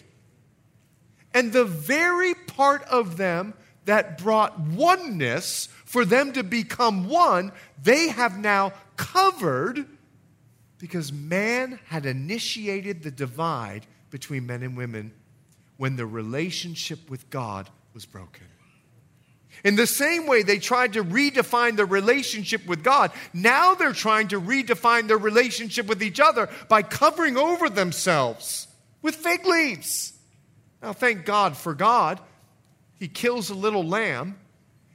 [1.32, 3.54] And the very part of them
[3.86, 9.86] that brought oneness for them to become one, they have now covered
[10.78, 15.12] because man had initiated the divide between men and women
[15.76, 18.46] when the relationship with God was broken.
[19.64, 24.28] In the same way they tried to redefine the relationship with God, now they're trying
[24.28, 28.68] to redefine their relationship with each other by covering over themselves
[29.00, 30.12] with fig leaves.
[30.82, 32.20] Now, thank God for God.
[32.98, 34.38] He kills a little lamb,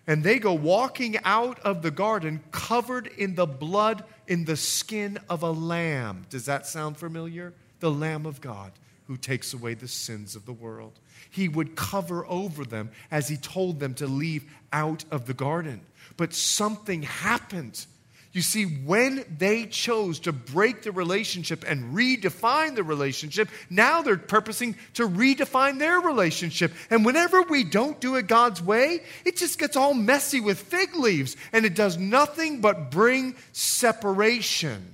[0.06, 5.18] and they go walking out of the garden covered in the blood in the skin
[5.30, 6.28] of a lamb.
[6.30, 7.54] Does that sound familiar?
[7.80, 8.72] The Lamb of God
[9.08, 11.00] who takes away the sins of the world.
[11.30, 15.82] He would cover over them as he told them to leave out of the garden.
[16.18, 17.86] But something happened
[18.32, 24.18] you see, when they chose to break the relationship and redefine the relationship, now they're
[24.18, 26.72] purposing to redefine their relationship.
[26.92, 30.96] And whenever we don't do it God's way, it just gets all messy with fig
[30.96, 34.94] leaves and it does nothing but bring separation.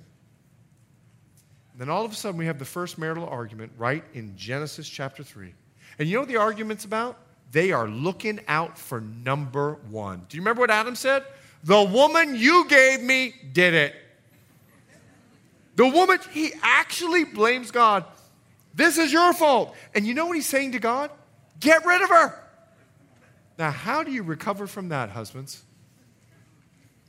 [1.77, 5.23] Then all of a sudden, we have the first marital argument right in Genesis chapter
[5.23, 5.53] 3.
[5.97, 7.17] And you know what the argument's about?
[7.51, 10.25] They are looking out for number one.
[10.27, 11.23] Do you remember what Adam said?
[11.63, 13.95] The woman you gave me did it.
[15.75, 18.05] The woman, he actually blames God.
[18.73, 19.75] This is your fault.
[19.93, 21.11] And you know what he's saying to God?
[21.59, 22.39] Get rid of her.
[23.57, 25.63] Now, how do you recover from that, husbands?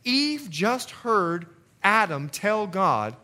[0.04, 1.46] Eve just heard
[1.82, 3.16] Adam tell God,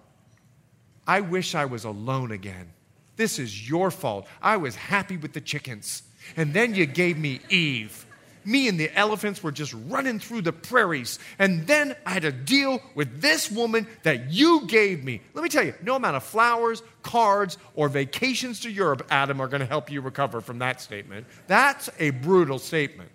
[1.06, 2.72] I wish I was alone again.
[3.16, 4.26] This is your fault.
[4.40, 6.02] I was happy with the chickens.
[6.36, 8.06] And then you gave me Eve
[8.44, 11.18] me and the elephants were just running through the prairies.
[11.38, 15.20] And then I had to deal with this woman that you gave me.
[15.34, 19.48] Let me tell you, no amount of flowers, cards, or vacations to Europe, Adam, are
[19.48, 21.26] going to help you recover from that statement.
[21.46, 23.10] That's a brutal statement.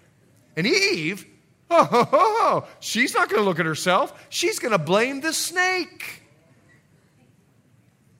[0.55, 1.25] And Eve,
[1.69, 4.27] oh, ho, ho, ho, she's not going to look at herself.
[4.29, 6.23] She's going to blame the snake.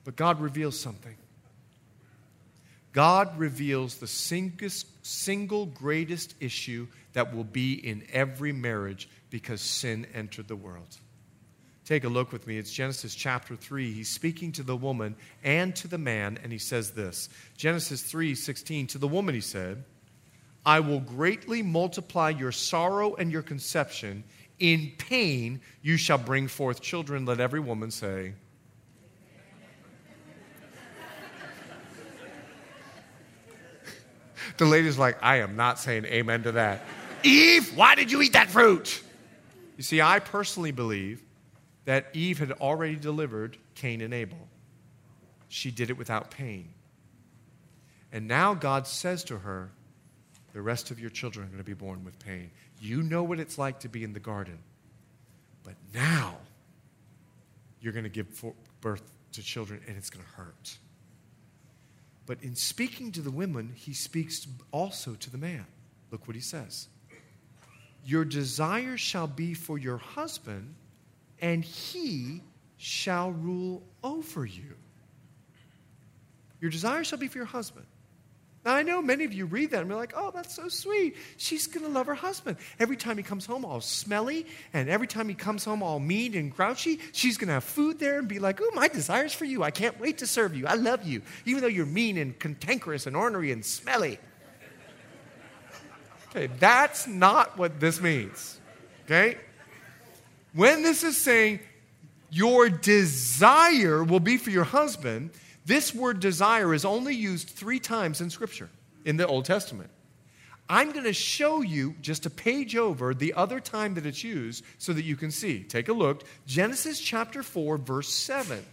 [0.04, 1.16] But God reveals something.
[2.98, 10.48] God reveals the single greatest issue that will be in every marriage because sin entered
[10.48, 10.98] the world.
[11.86, 12.58] Take a look with me.
[12.58, 13.94] It's Genesis chapter 3.
[13.94, 18.34] He's speaking to the woman and to the man, and he says this Genesis 3
[18.34, 18.88] 16.
[18.88, 19.84] To the woman, he said,
[20.66, 24.24] I will greatly multiply your sorrow and your conception.
[24.58, 27.28] In pain you shall bring forth children.
[27.28, 28.34] Let every woman say,
[34.58, 36.82] The lady's like, I am not saying amen to that.
[37.24, 39.04] Eve, why did you eat that fruit?
[39.76, 41.22] You see, I personally believe
[41.86, 44.48] that Eve had already delivered Cain and Abel.
[45.48, 46.70] She did it without pain.
[48.12, 49.72] And now God says to her,
[50.54, 52.52] The rest of your children are going to be born with pain.
[52.80, 54.60] You know what it's like to be in the garden.
[55.64, 56.38] But now,
[57.82, 58.44] you're going to give
[58.82, 59.04] birth
[59.34, 60.78] to children, and it's going to hurt.
[62.28, 65.66] But in speaking to the women, he speaks also to the man.
[66.12, 66.90] Look what he says
[68.06, 70.76] Your desire shall be for your husband,
[71.42, 72.44] and he
[72.78, 74.76] shall rule over you.
[76.60, 77.86] Your desire shall be for your husband.
[78.68, 81.16] Now, I know many of you read that and be like, oh, that's so sweet.
[81.38, 82.58] She's going to love her husband.
[82.82, 86.36] Every time he comes home all smelly, and every time he comes home all mean
[86.36, 89.46] and grouchy, she's going to have food there and be like, oh, my desire's for
[89.46, 89.64] you.
[89.64, 90.68] I can't wait to serve you.
[90.68, 94.20] I love you, even though you're mean and cantankerous and ornery and smelly.
[96.32, 98.60] Okay, that's not what this means.
[99.06, 99.38] Okay?
[100.54, 101.62] When this is saying
[102.30, 105.32] your desire will be for your husband,
[105.68, 108.70] this word desire is only used three times in Scripture
[109.04, 109.90] in the Old Testament.
[110.70, 114.64] I'm going to show you just a page over the other time that it's used
[114.78, 115.64] so that you can see.
[115.64, 116.24] Take a look.
[116.46, 118.66] Genesis chapter 4, verse 7.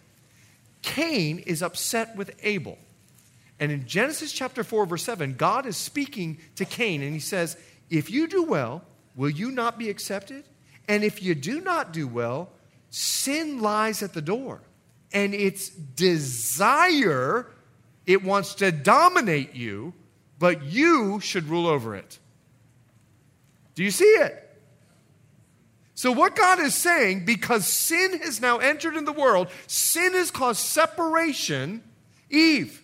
[0.82, 2.78] Cain is upset with Abel.
[3.58, 7.56] And in Genesis chapter 4, verse 7, God is speaking to Cain and he says,
[7.90, 8.82] If you do well,
[9.16, 10.44] will you not be accepted?
[10.86, 12.50] And if you do not do well,
[12.90, 14.60] sin lies at the door
[15.14, 17.46] and its desire,
[18.04, 19.94] it wants to dominate you,
[20.38, 22.18] but you should rule over it.
[23.76, 24.40] Do you see it?
[25.94, 30.32] So, what God is saying, because sin has now entered in the world, sin has
[30.32, 31.82] caused separation.
[32.28, 32.82] Eve,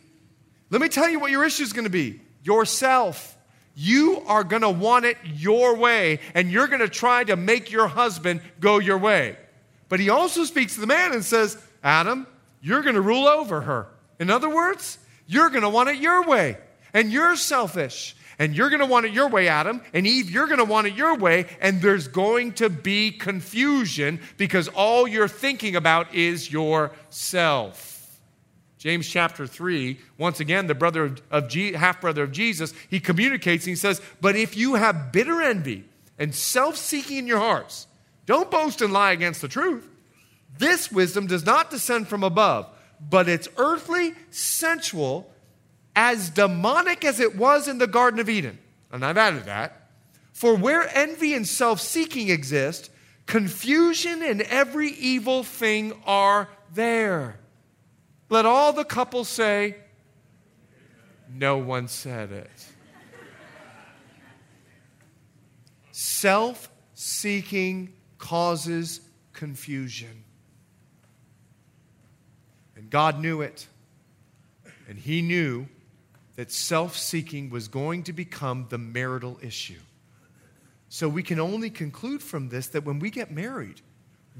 [0.70, 3.36] let me tell you what your issue is going to be yourself.
[3.74, 7.72] You are going to want it your way, and you're going to try to make
[7.72, 9.36] your husband go your way.
[9.88, 12.26] But he also speaks to the man and says, Adam,
[12.60, 13.88] you're going to rule over her.
[14.18, 16.58] In other words, you're going to want it your way.
[16.92, 18.16] And you're selfish.
[18.38, 19.82] And you're going to want it your way, Adam.
[19.92, 21.46] And Eve, you're going to want it your way.
[21.60, 27.90] And there's going to be confusion because all you're thinking about is yourself.
[28.78, 33.66] James chapter 3, once again, the brother of, of half brother of Jesus, he communicates
[33.66, 35.84] and he says, But if you have bitter envy
[36.18, 37.86] and self seeking in your hearts,
[38.24, 39.86] don't boast and lie against the truth.
[40.60, 42.68] This wisdom does not descend from above,
[43.00, 45.32] but it's earthly, sensual,
[45.96, 48.58] as demonic as it was in the Garden of Eden.
[48.92, 49.88] And I've added that.
[50.34, 52.90] For where envy and self seeking exist,
[53.24, 57.40] confusion and every evil thing are there.
[58.28, 59.76] Let all the couples say,
[61.32, 62.66] No one said it.
[65.90, 69.00] Self seeking causes
[69.32, 70.24] confusion.
[72.90, 73.66] God knew it.
[74.88, 75.66] And He knew
[76.36, 79.78] that self seeking was going to become the marital issue.
[80.88, 83.80] So we can only conclude from this that when we get married,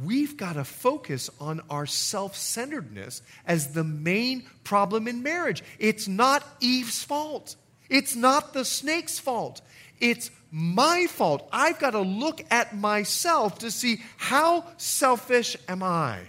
[0.02, 5.62] we've got to focus on our self centeredness as the main problem in marriage.
[5.78, 7.56] It's not Eve's fault,
[7.88, 9.60] it's not the snake's fault.
[10.00, 11.46] It's my fault.
[11.52, 16.20] I've got to look at myself to see how selfish am I.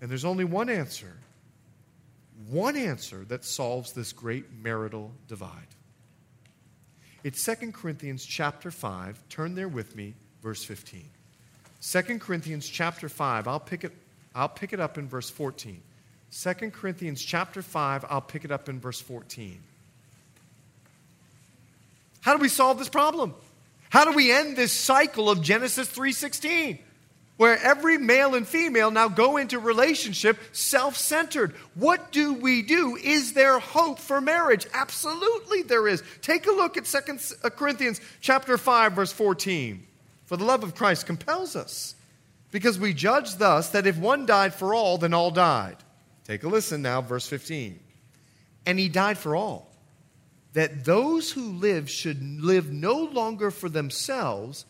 [0.00, 1.16] And there's only one answer,
[2.48, 5.66] one answer that solves this great marital divide.
[7.24, 9.28] It's 2 Corinthians chapter 5.
[9.28, 11.04] Turn there with me, verse 15.
[11.80, 13.92] 2 Corinthians chapter 5, I'll pick it,
[14.34, 15.80] I'll pick it up in verse 14.
[16.30, 19.60] 2 Corinthians chapter 5, I'll pick it up in verse 14.
[22.20, 23.34] How do we solve this problem?
[23.90, 26.78] How do we end this cycle of Genesis 3:16?
[27.38, 31.52] Where every male and female now go into relationship self-centered.
[31.74, 32.96] What do we do?
[32.96, 34.66] Is there hope for marriage?
[34.74, 36.02] Absolutely there is.
[36.20, 36.98] Take a look at 2
[37.42, 39.86] uh, Corinthians chapter 5 verse 14.
[40.26, 41.94] For the love of Christ compels us,
[42.50, 45.76] because we judge thus that if one died for all, then all died.
[46.24, 47.80] Take a listen now, verse 15.
[48.66, 49.74] And he died for all,
[50.52, 54.66] that those who live should live no longer for themselves,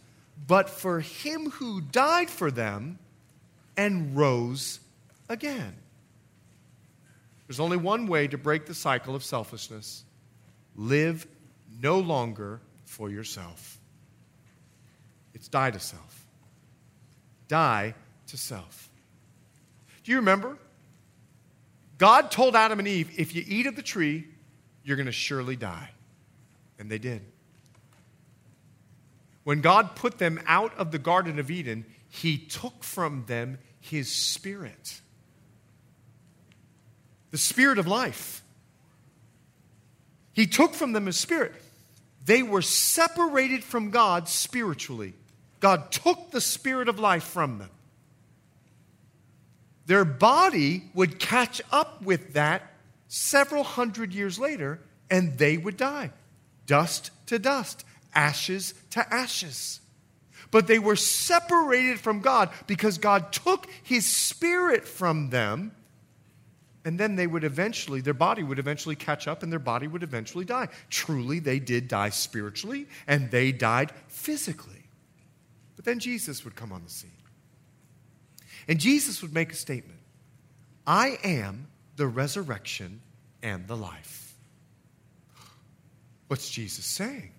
[0.46, 2.98] but for him who died for them
[3.76, 4.80] and rose
[5.28, 5.74] again.
[7.46, 10.04] There's only one way to break the cycle of selfishness
[10.76, 11.26] live
[11.80, 13.78] no longer for yourself.
[15.34, 16.26] It's die to self.
[17.48, 17.94] Die
[18.26, 18.90] to self.
[20.04, 20.58] Do you remember?
[21.96, 24.26] God told Adam and Eve, if you eat of the tree,
[24.84, 25.90] you're going to surely die.
[26.78, 27.22] And they did.
[29.48, 34.12] When God put them out of the Garden of Eden, he took from them his
[34.12, 35.00] spirit.
[37.30, 38.42] The spirit of life.
[40.34, 41.54] He took from them his spirit.
[42.26, 45.14] They were separated from God spiritually.
[45.60, 47.70] God took the spirit of life from them.
[49.86, 52.70] Their body would catch up with that
[53.06, 54.78] several hundred years later,
[55.10, 56.10] and they would die.
[56.66, 57.86] Dust to dust,
[58.18, 59.80] ashes to ashes.
[60.50, 65.72] But they were separated from God because God took his spirit from them.
[66.84, 70.02] And then they would eventually, their body would eventually catch up and their body would
[70.02, 70.68] eventually die.
[70.90, 74.86] Truly, they did die spiritually and they died physically.
[75.76, 77.10] But then Jesus would come on the scene.
[78.66, 80.00] And Jesus would make a statement
[80.86, 83.00] I am the resurrection
[83.42, 84.34] and the life.
[86.28, 87.32] What's Jesus saying?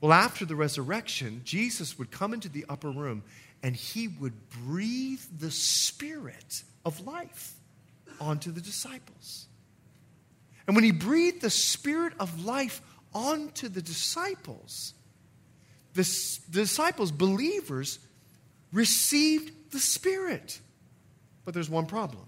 [0.00, 3.22] Well, after the resurrection, Jesus would come into the upper room
[3.62, 7.54] and he would breathe the spirit of life
[8.20, 9.46] onto the disciples.
[10.66, 12.82] And when he breathed the spirit of life
[13.14, 14.94] onto the disciples,
[15.96, 16.02] the,
[16.50, 17.98] the disciples, believers,
[18.72, 20.60] received the Spirit.
[21.44, 22.24] But there's one problem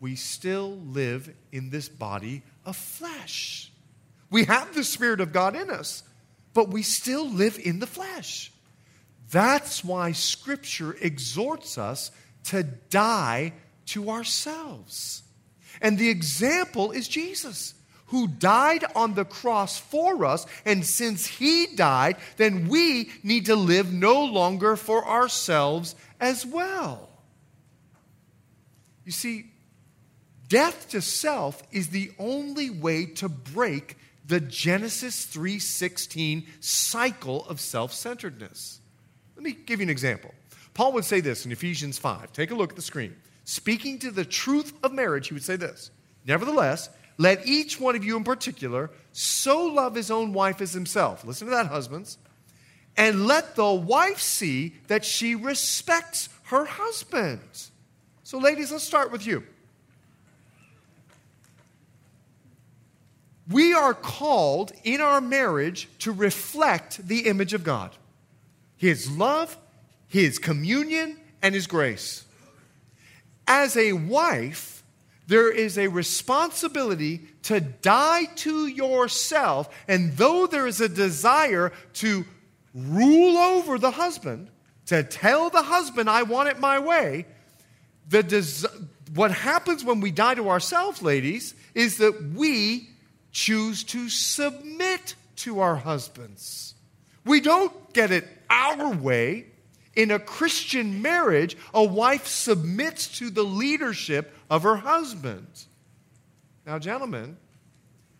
[0.00, 3.70] we still live in this body of flesh.
[4.30, 6.02] We have the Spirit of God in us,
[6.54, 8.52] but we still live in the flesh.
[9.30, 12.10] That's why Scripture exhorts us
[12.44, 13.54] to die
[13.86, 15.22] to ourselves.
[15.80, 17.74] And the example is Jesus
[18.12, 20.46] who died on the cross for us.
[20.66, 27.08] And since he died, then we need to live no longer for ourselves as well.
[29.06, 29.46] You see,
[30.48, 33.96] death to self is the only way to break
[34.26, 38.80] the Genesis 3:16 cycle of self-centeredness.
[39.36, 40.34] Let me give you an example.
[40.74, 42.32] Paul would say this in Ephesians 5.
[42.32, 43.16] Take a look at the screen.
[43.44, 45.90] Speaking to the truth of marriage, he would say this.
[46.24, 51.24] Nevertheless, let each one of you in particular so love his own wife as himself.
[51.24, 52.18] Listen to that, husbands.
[52.96, 57.40] And let the wife see that she respects her husband.
[58.22, 59.44] So, ladies, let's start with you.
[63.50, 67.90] We are called in our marriage to reflect the image of God
[68.76, 69.56] His love,
[70.08, 72.24] His communion, and His grace.
[73.46, 74.82] As a wife,
[75.26, 79.68] there is a responsibility to die to yourself.
[79.88, 82.24] And though there is a desire to
[82.74, 84.48] rule over the husband,
[84.86, 87.26] to tell the husband, I want it my way,
[88.08, 88.68] the des-
[89.14, 92.88] what happens when we die to ourselves, ladies, is that we
[93.32, 96.74] choose to submit to our husbands.
[97.24, 99.46] We don't get it our way.
[99.94, 105.46] In a Christian marriage, a wife submits to the leadership of her husband.
[106.66, 107.36] Now, gentlemen,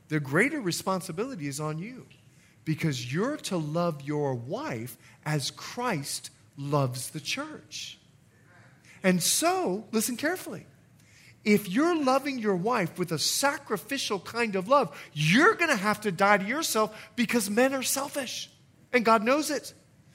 [0.09, 2.07] the greater responsibility is on you
[2.65, 7.99] because you're to love your wife as Christ loves the church.
[9.03, 10.67] And so, listen carefully.
[11.45, 16.01] If you're loving your wife with a sacrificial kind of love, you're going to have
[16.03, 18.51] to die to yourself because men are selfish.
[18.93, 19.75] And God knows it.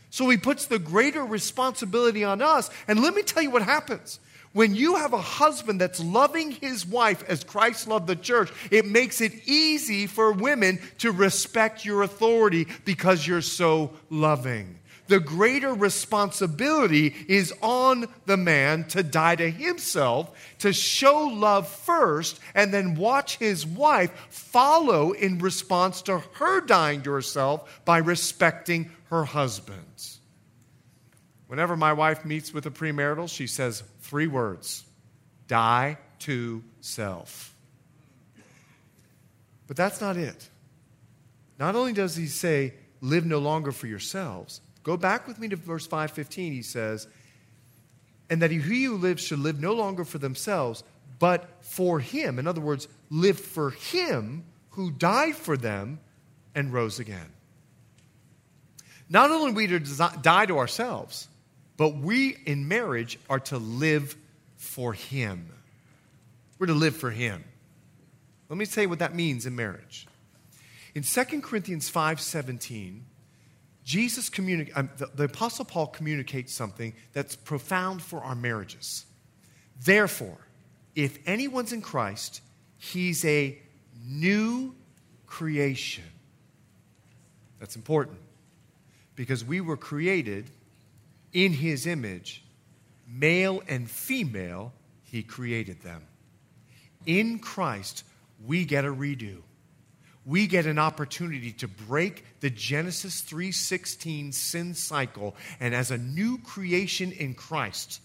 [0.09, 2.69] So he puts the greater responsibility on us.
[2.88, 4.19] And let me tell you what happens.
[4.53, 8.86] When you have a husband that's loving his wife as Christ loved the church, it
[8.86, 14.80] makes it easy for women to respect your authority because you're so loving.
[15.08, 22.39] The greater responsibility is on the man to die to himself, to show love first,
[22.53, 28.91] and then watch his wife follow in response to her dying to herself by respecting
[29.10, 29.84] her husband.
[31.47, 34.84] Whenever my wife meets with a premarital, she says three words
[35.47, 37.55] die to self.
[39.68, 40.49] But that's not it.
[41.60, 45.55] Not only does he say, live no longer for yourselves, go back with me to
[45.55, 46.53] verse 515.
[46.53, 47.07] He says,
[48.29, 50.83] and that he who lives should live no longer for themselves,
[51.19, 52.39] but for him.
[52.39, 55.99] In other words, live for him who died for them
[56.55, 57.31] and rose again.
[59.09, 59.79] Not only we to
[60.21, 61.27] die to ourselves,
[61.77, 64.15] but we in marriage are to live
[64.57, 65.49] for Him.
[66.59, 67.43] We're to live for Him.
[68.49, 70.07] Let me tell you what that means in marriage.
[70.95, 73.01] In 2 Corinthians 5:17,
[73.88, 79.05] Jesus communicate um, the, the apostle Paul communicates something that's profound for our marriages.
[79.81, 80.38] Therefore,
[80.93, 82.41] if anyone's in Christ,
[82.77, 83.57] he's a
[84.05, 84.75] new
[85.25, 86.03] creation.
[87.61, 88.17] That's important
[89.15, 90.51] because we were created
[91.33, 92.43] In his image,
[93.07, 94.73] male and female,
[95.03, 96.03] he created them.
[97.05, 98.03] In Christ,
[98.45, 99.43] we get a redo.
[100.28, 106.38] We get an opportunity to break the Genesis 3:16 sin cycle and as a new
[106.39, 108.01] creation in Christ.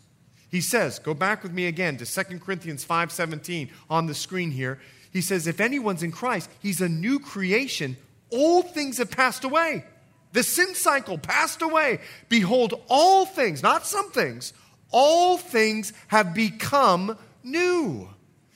[0.49, 4.79] He says, go back with me again to 2 Corinthians 5:17 on the screen here.
[5.13, 7.97] He says if anyone's in Christ, he's a new creation.
[8.31, 9.85] Old things have passed away.
[10.33, 11.99] The sin cycle passed away.
[12.29, 14.53] Behold, all things, not some things,
[14.93, 18.09] all things have become new.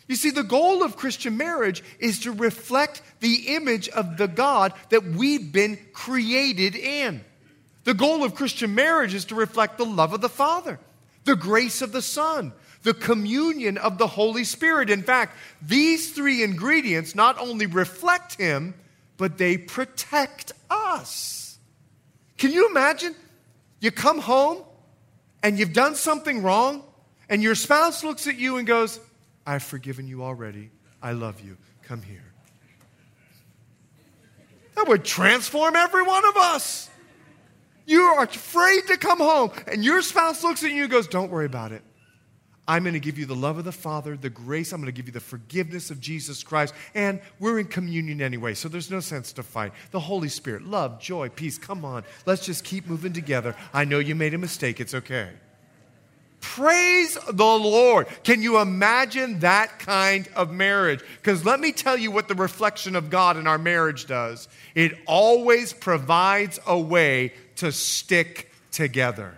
[0.09, 4.73] You see, the goal of Christian marriage is to reflect the image of the God
[4.91, 7.25] that we've been created in.
[7.85, 10.79] The goal of Christian marriage is to reflect the love of the Father,
[11.25, 12.53] the grace of the Son,
[12.83, 14.91] the communion of the Holy Spirit.
[14.91, 18.75] In fact, these three ingredients not only reflect Him,
[19.17, 21.59] but they protect us.
[22.39, 23.15] Can you imagine?
[23.81, 24.63] You come home
[25.43, 26.83] and you've done something wrong,
[27.29, 29.01] and your spouse looks at you and goes,
[29.47, 30.71] I've forgiven you already.
[31.03, 31.57] I love you.
[31.83, 32.25] Come here.
[34.75, 36.91] That would transform every one of us.
[37.87, 41.31] You are afraid to come home, and your spouse looks at you and goes, Don't
[41.31, 41.83] worry about it.
[42.69, 44.73] I'm going to give you the love of the Father, the grace.
[44.73, 46.75] I'm going to give you the forgiveness of Jesus Christ.
[46.95, 49.73] And we're in communion anyway, so there's no sense to fight.
[49.93, 51.59] The Holy Spirit, love, joy, peace.
[51.59, 52.03] Come on.
[52.27, 53.55] Let's just keep moving together.
[53.73, 54.81] I know you made a mistake.
[54.81, 55.31] It's okay.
[56.55, 58.07] Praise the Lord.
[58.23, 61.01] Can you imagine that kind of marriage?
[61.21, 64.97] Because let me tell you what the reflection of God in our marriage does it
[65.07, 69.35] always provides a way to stick together.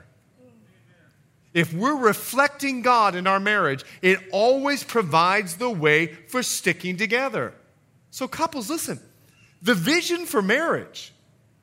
[1.54, 7.54] If we're reflecting God in our marriage, it always provides the way for sticking together.
[8.10, 9.00] So, couples, listen
[9.62, 11.12] the vision for marriage,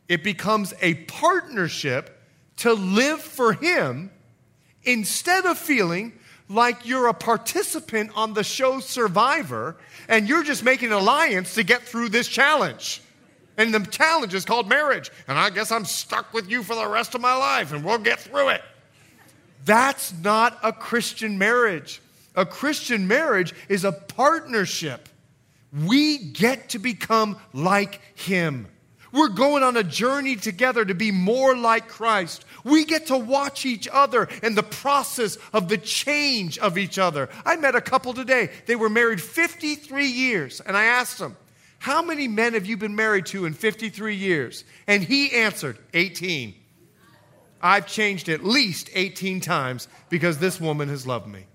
[0.09, 2.19] it becomes a partnership
[2.57, 4.11] to live for Him
[4.85, 6.13] instead of feeling
[6.47, 9.77] like you're a participant on the show Survivor
[10.07, 13.01] and you're just making an alliance to get through this challenge.
[13.57, 15.11] And the challenge is called marriage.
[15.27, 17.97] And I guess I'm stuck with you for the rest of my life and we'll
[17.97, 18.61] get through it.
[19.63, 22.01] That's not a Christian marriage.
[22.35, 25.09] A Christian marriage is a partnership.
[25.85, 28.67] We get to become like Him.
[29.11, 32.45] We're going on a journey together to be more like Christ.
[32.65, 37.29] We get to watch each other and the process of the change of each other.
[37.45, 38.49] I met a couple today.
[38.65, 41.37] They were married 53 years, and I asked them,
[41.77, 44.65] How many men have you been married to in 53 years?
[44.87, 46.55] And he answered, 18.
[47.61, 51.45] I've changed at least 18 times because this woman has loved me.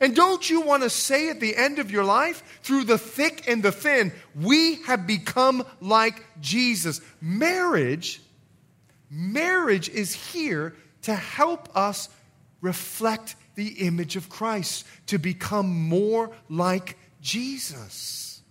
[0.00, 3.44] And don't you want to say at the end of your life, through the thick
[3.46, 7.02] and the thin, we have become like Jesus?
[7.20, 8.22] Marriage,
[9.10, 12.08] marriage is here to help us
[12.60, 18.42] reflect the image of Christ, to become more like Jesus.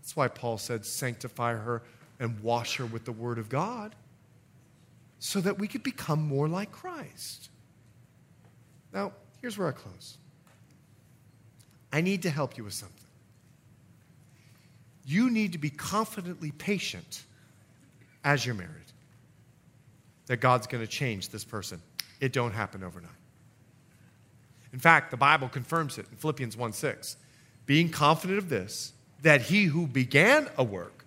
[0.00, 1.82] That's why Paul said, sanctify her
[2.18, 3.94] and wash her with the word of God
[5.18, 7.50] so that we could become more like Christ.
[8.92, 10.18] Now, here's where I close.
[11.92, 12.98] I need to help you with something.
[15.06, 17.22] You need to be confidently patient
[18.24, 18.83] as you're married.
[20.26, 21.82] That God's going to change this person.
[22.20, 23.12] It don't happen overnight.
[24.72, 27.16] In fact, the Bible confirms it in Philippians 1 6.
[27.66, 31.04] Being confident of this, that he who began a work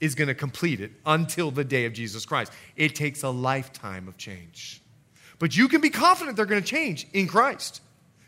[0.00, 2.52] is going to complete it until the day of Jesus Christ.
[2.76, 4.80] It takes a lifetime of change.
[5.38, 7.80] But you can be confident they're going to change in Christ.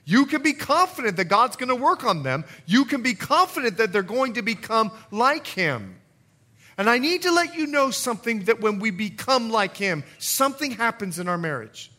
[0.04, 2.44] You can be confident that God's going to work on them.
[2.66, 5.99] You can be confident that they're going to become like Him.
[6.80, 10.70] And I need to let you know something that when we become like Him, something
[10.70, 11.92] happens in our marriage.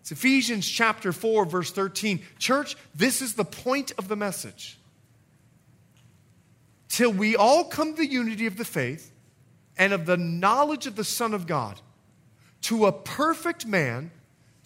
[0.00, 2.22] It's Ephesians chapter 4, verse 13.
[2.38, 4.78] Church, this is the point of the message
[6.88, 9.10] till we all come to the unity of the faith
[9.76, 11.80] and of the knowledge of the Son of God,
[12.62, 14.12] to a perfect man,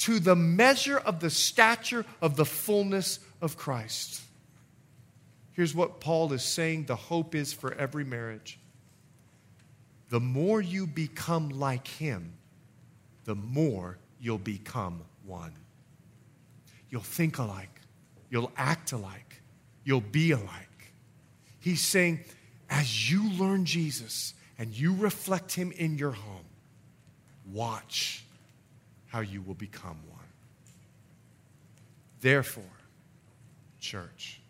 [0.01, 4.21] to the measure of the stature of the fullness of Christ.
[5.53, 8.59] Here's what Paul is saying the hope is for every marriage.
[10.15, 12.35] The more you become like him,
[13.25, 15.53] the more you'll become one.
[16.89, 17.81] You'll think alike,
[18.31, 19.43] you'll act alike,
[19.83, 20.93] you'll be alike.
[21.59, 22.21] He's saying,
[22.71, 26.47] as you learn Jesus and you reflect him in your home,
[27.53, 28.23] watch
[29.09, 30.29] how you will become one.
[32.21, 32.63] Therefore,
[33.81, 34.41] church,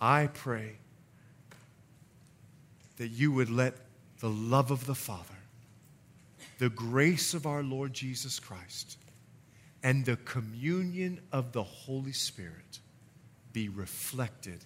[0.00, 0.78] I pray
[2.96, 3.74] that you would let
[4.20, 5.34] the love of the Father,
[6.58, 8.98] the grace of our Lord Jesus Christ
[9.82, 12.78] and the communion of the Holy Spirit
[13.52, 14.64] be reflected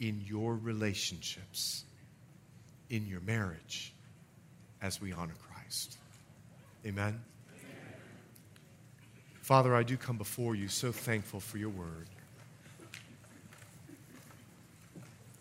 [0.00, 1.84] in your relationships,
[2.90, 3.94] in your marriage,
[4.80, 5.98] as we honor Christ.
[6.86, 7.20] Amen.
[9.42, 12.08] Father, I do come before you so thankful for your word.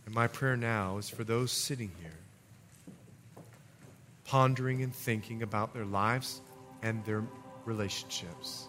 [0.06, 2.20] And my prayer now is for those sitting here,
[4.26, 6.42] pondering and thinking about their lives
[6.82, 7.24] and their
[7.66, 8.68] relationships.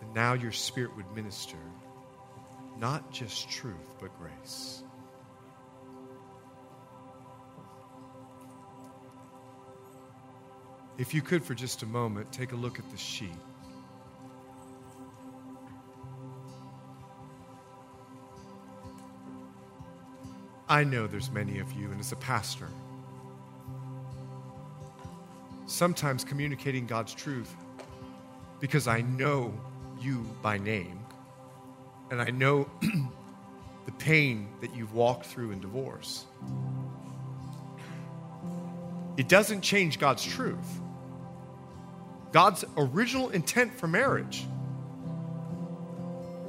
[0.00, 1.58] And now your spirit would minister
[2.78, 4.82] not just truth, but grace.
[10.96, 13.30] If you could, for just a moment, take a look at the sheet.
[20.68, 22.68] I know there's many of you, and as a pastor,
[25.66, 27.54] sometimes communicating God's truth
[28.60, 29.52] because I know
[30.00, 30.98] you by name,
[32.10, 32.68] and I know
[33.86, 36.24] the pain that you've walked through in divorce.
[39.16, 40.80] It doesn't change God's truth.
[42.32, 44.46] God's original intent for marriage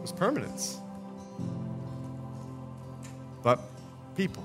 [0.01, 0.80] was permanence.
[4.16, 4.43] People,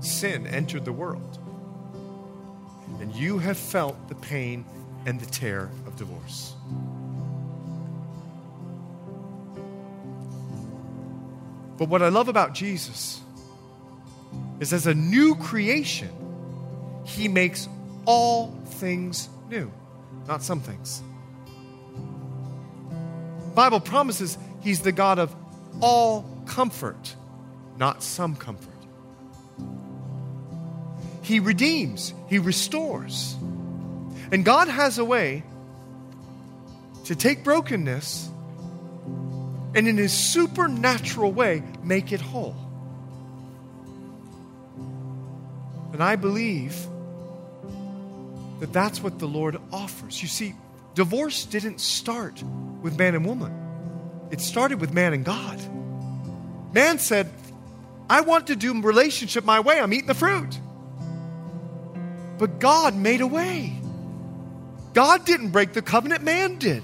[0.00, 1.38] sin entered the world.
[3.00, 4.64] And you have felt the pain
[5.06, 6.54] and the tear of divorce.
[11.78, 13.20] But what I love about Jesus
[14.60, 16.10] is as a new creation,
[17.04, 17.68] he makes
[18.04, 19.70] all things new,
[20.28, 21.02] not some things.
[23.54, 25.34] Bible promises he's the God of
[25.80, 27.16] all comfort,
[27.76, 28.70] not some comfort.
[31.22, 33.36] He redeems, he restores.
[34.30, 35.44] And God has a way
[37.04, 38.28] to take brokenness
[39.74, 42.56] and in his supernatural way make it whole.
[45.92, 46.74] And I believe
[48.60, 50.22] that that's what the Lord offers.
[50.22, 50.54] You see,
[50.94, 52.42] divorce didn't start
[52.82, 53.52] with man and woman,
[54.30, 55.60] it started with man and God.
[56.72, 57.30] Man said,
[58.12, 60.58] I want to do relationship my way, I'm eating the fruit.
[62.38, 63.80] But God made a way.
[64.94, 66.82] God didn't break the covenant, man did.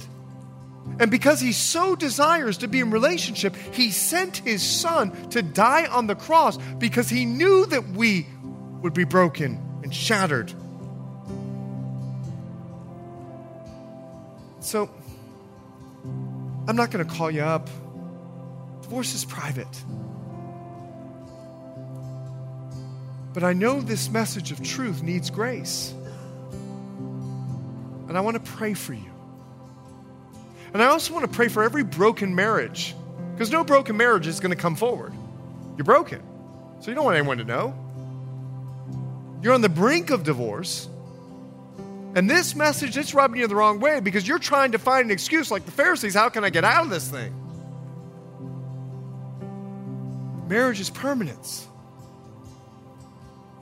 [0.99, 5.87] And because he so desires to be in relationship, he sent his son to die
[5.87, 8.27] on the cross because he knew that we
[8.83, 10.53] would be broken and shattered
[14.69, 14.91] So,
[16.67, 17.71] I'm not going to call you up.
[18.83, 19.67] Divorce is private.
[23.35, 25.93] But I know this message of truth needs grace.
[28.09, 29.11] And I want to pray for you.
[30.73, 32.95] And I also want to pray for every broken marriage,
[33.33, 35.13] because no broken marriage is going to come forward.
[35.77, 36.23] You're broken.
[36.81, 37.75] So you don't want anyone to know.
[39.43, 40.89] You're on the brink of divorce.
[42.15, 45.11] And this message, it's rubbing you the wrong way because you're trying to find an
[45.11, 46.15] excuse like the Pharisees.
[46.15, 47.35] How can I get out of this thing?
[50.49, 51.67] Marriage is permanence.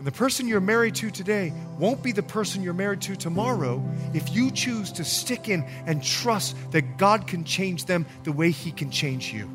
[0.06, 3.82] The person you're married to today won't be the person you're married to tomorrow
[4.14, 8.52] if you choose to stick in and trust that God can change them the way
[8.52, 9.50] He can change you.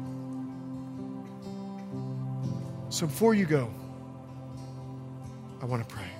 [2.89, 3.73] So before you go,
[5.61, 6.11] I want to pray.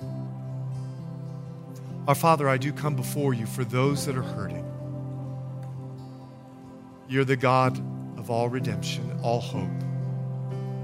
[2.08, 4.64] Our Father, I do come before you for those that are hurting.
[7.06, 7.76] You're the God
[8.16, 9.91] of all redemption, all hope.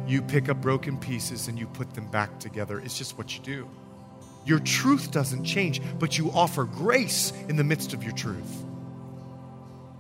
[0.09, 2.81] You pick up broken pieces and you put them back together.
[2.81, 3.69] It's just what you do.
[4.47, 8.65] Your truth doesn't change, but you offer grace in the midst of your truth.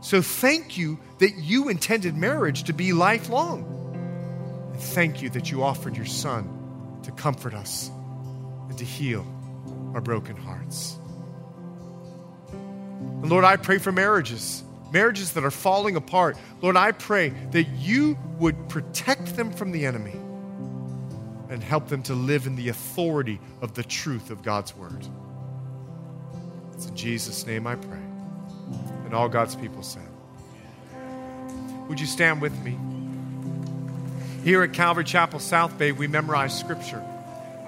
[0.01, 3.67] So thank you that you intended marriage to be lifelong.
[4.73, 7.91] And thank you that you offered your son to comfort us
[8.69, 9.27] and to heal
[9.93, 10.97] our broken hearts.
[12.51, 14.63] And Lord, I pray for marriages,
[14.93, 16.37] marriages that are falling apart.
[16.61, 20.17] Lord, I pray that you would protect them from the enemy
[21.51, 25.07] and help them to live in the authority of the truth of God's word.
[26.75, 28.03] It's in Jesus' name I pray.
[29.05, 30.07] And all God's people said.
[31.89, 32.77] Would you stand with me?
[34.45, 37.03] Here at Calvary Chapel South Bay, we memorize scripture.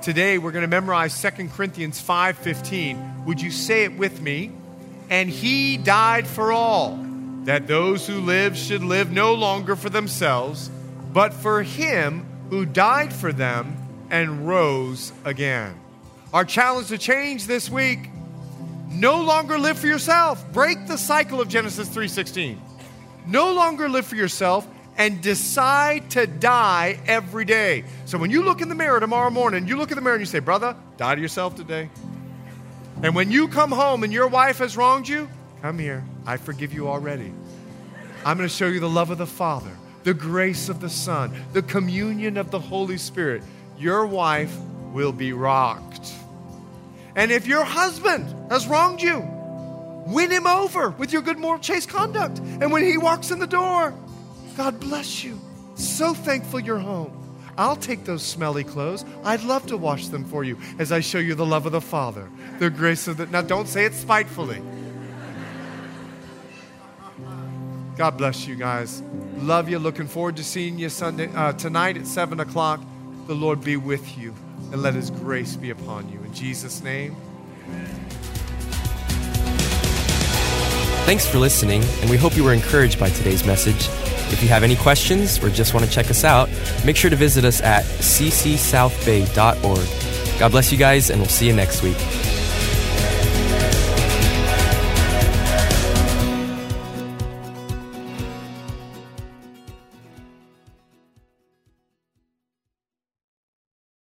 [0.03, 3.25] Today we're going to memorize 2 Corinthians 5:15.
[3.25, 4.53] Would you say it with me?
[5.11, 6.97] and he died for all,
[7.45, 10.71] that those who live should live no longer for themselves,
[11.13, 13.77] but for him who died for them
[14.11, 15.75] and rose again.
[16.33, 18.11] Our challenge to change this week
[18.91, 20.45] no longer live for yourself.
[20.53, 22.61] Break the cycle of Genesis 3:16.
[23.27, 24.67] No longer live for yourself
[24.97, 27.85] and decide to die every day.
[28.05, 30.23] So when you look in the mirror tomorrow morning, you look in the mirror and
[30.23, 31.89] you say, "Brother, die to yourself today."
[33.03, 35.29] And when you come home and your wife has wronged you,
[35.63, 36.05] come here.
[36.27, 37.33] I forgive you already.
[38.25, 39.71] I'm going to show you the love of the Father,
[40.05, 43.43] the grace of the Son, the communion of the Holy Spirit.
[43.79, 44.55] Your wife
[44.93, 46.13] will be rocked.
[47.17, 49.27] And if your husband has wronged you,
[50.07, 52.39] win him over with your good moral chase conduct.
[52.39, 53.95] And when he walks in the door,
[54.57, 55.41] God bless you.
[55.75, 57.17] So thankful you're home.
[57.57, 59.05] I'll take those smelly clothes.
[59.25, 61.81] I'd love to wash them for you as I show you the love of the
[61.81, 63.27] Father, the grace of the.
[63.27, 64.63] Now, don't say it spitefully.
[68.01, 69.03] God bless you guys.
[69.41, 69.79] Love you.
[69.79, 72.81] Looking forward to seeing you Sunday uh, tonight at seven o'clock.
[73.27, 74.35] The Lord be with you
[74.73, 76.19] and let His grace be upon you.
[76.21, 77.15] In Jesus' name.
[81.05, 83.91] Thanks for listening, and we hope you were encouraged by today's message.
[84.33, 86.49] If you have any questions or just want to check us out,
[86.87, 90.39] make sure to visit us at ccsouthbay.org.
[90.39, 91.99] God bless you guys, and we'll see you next week.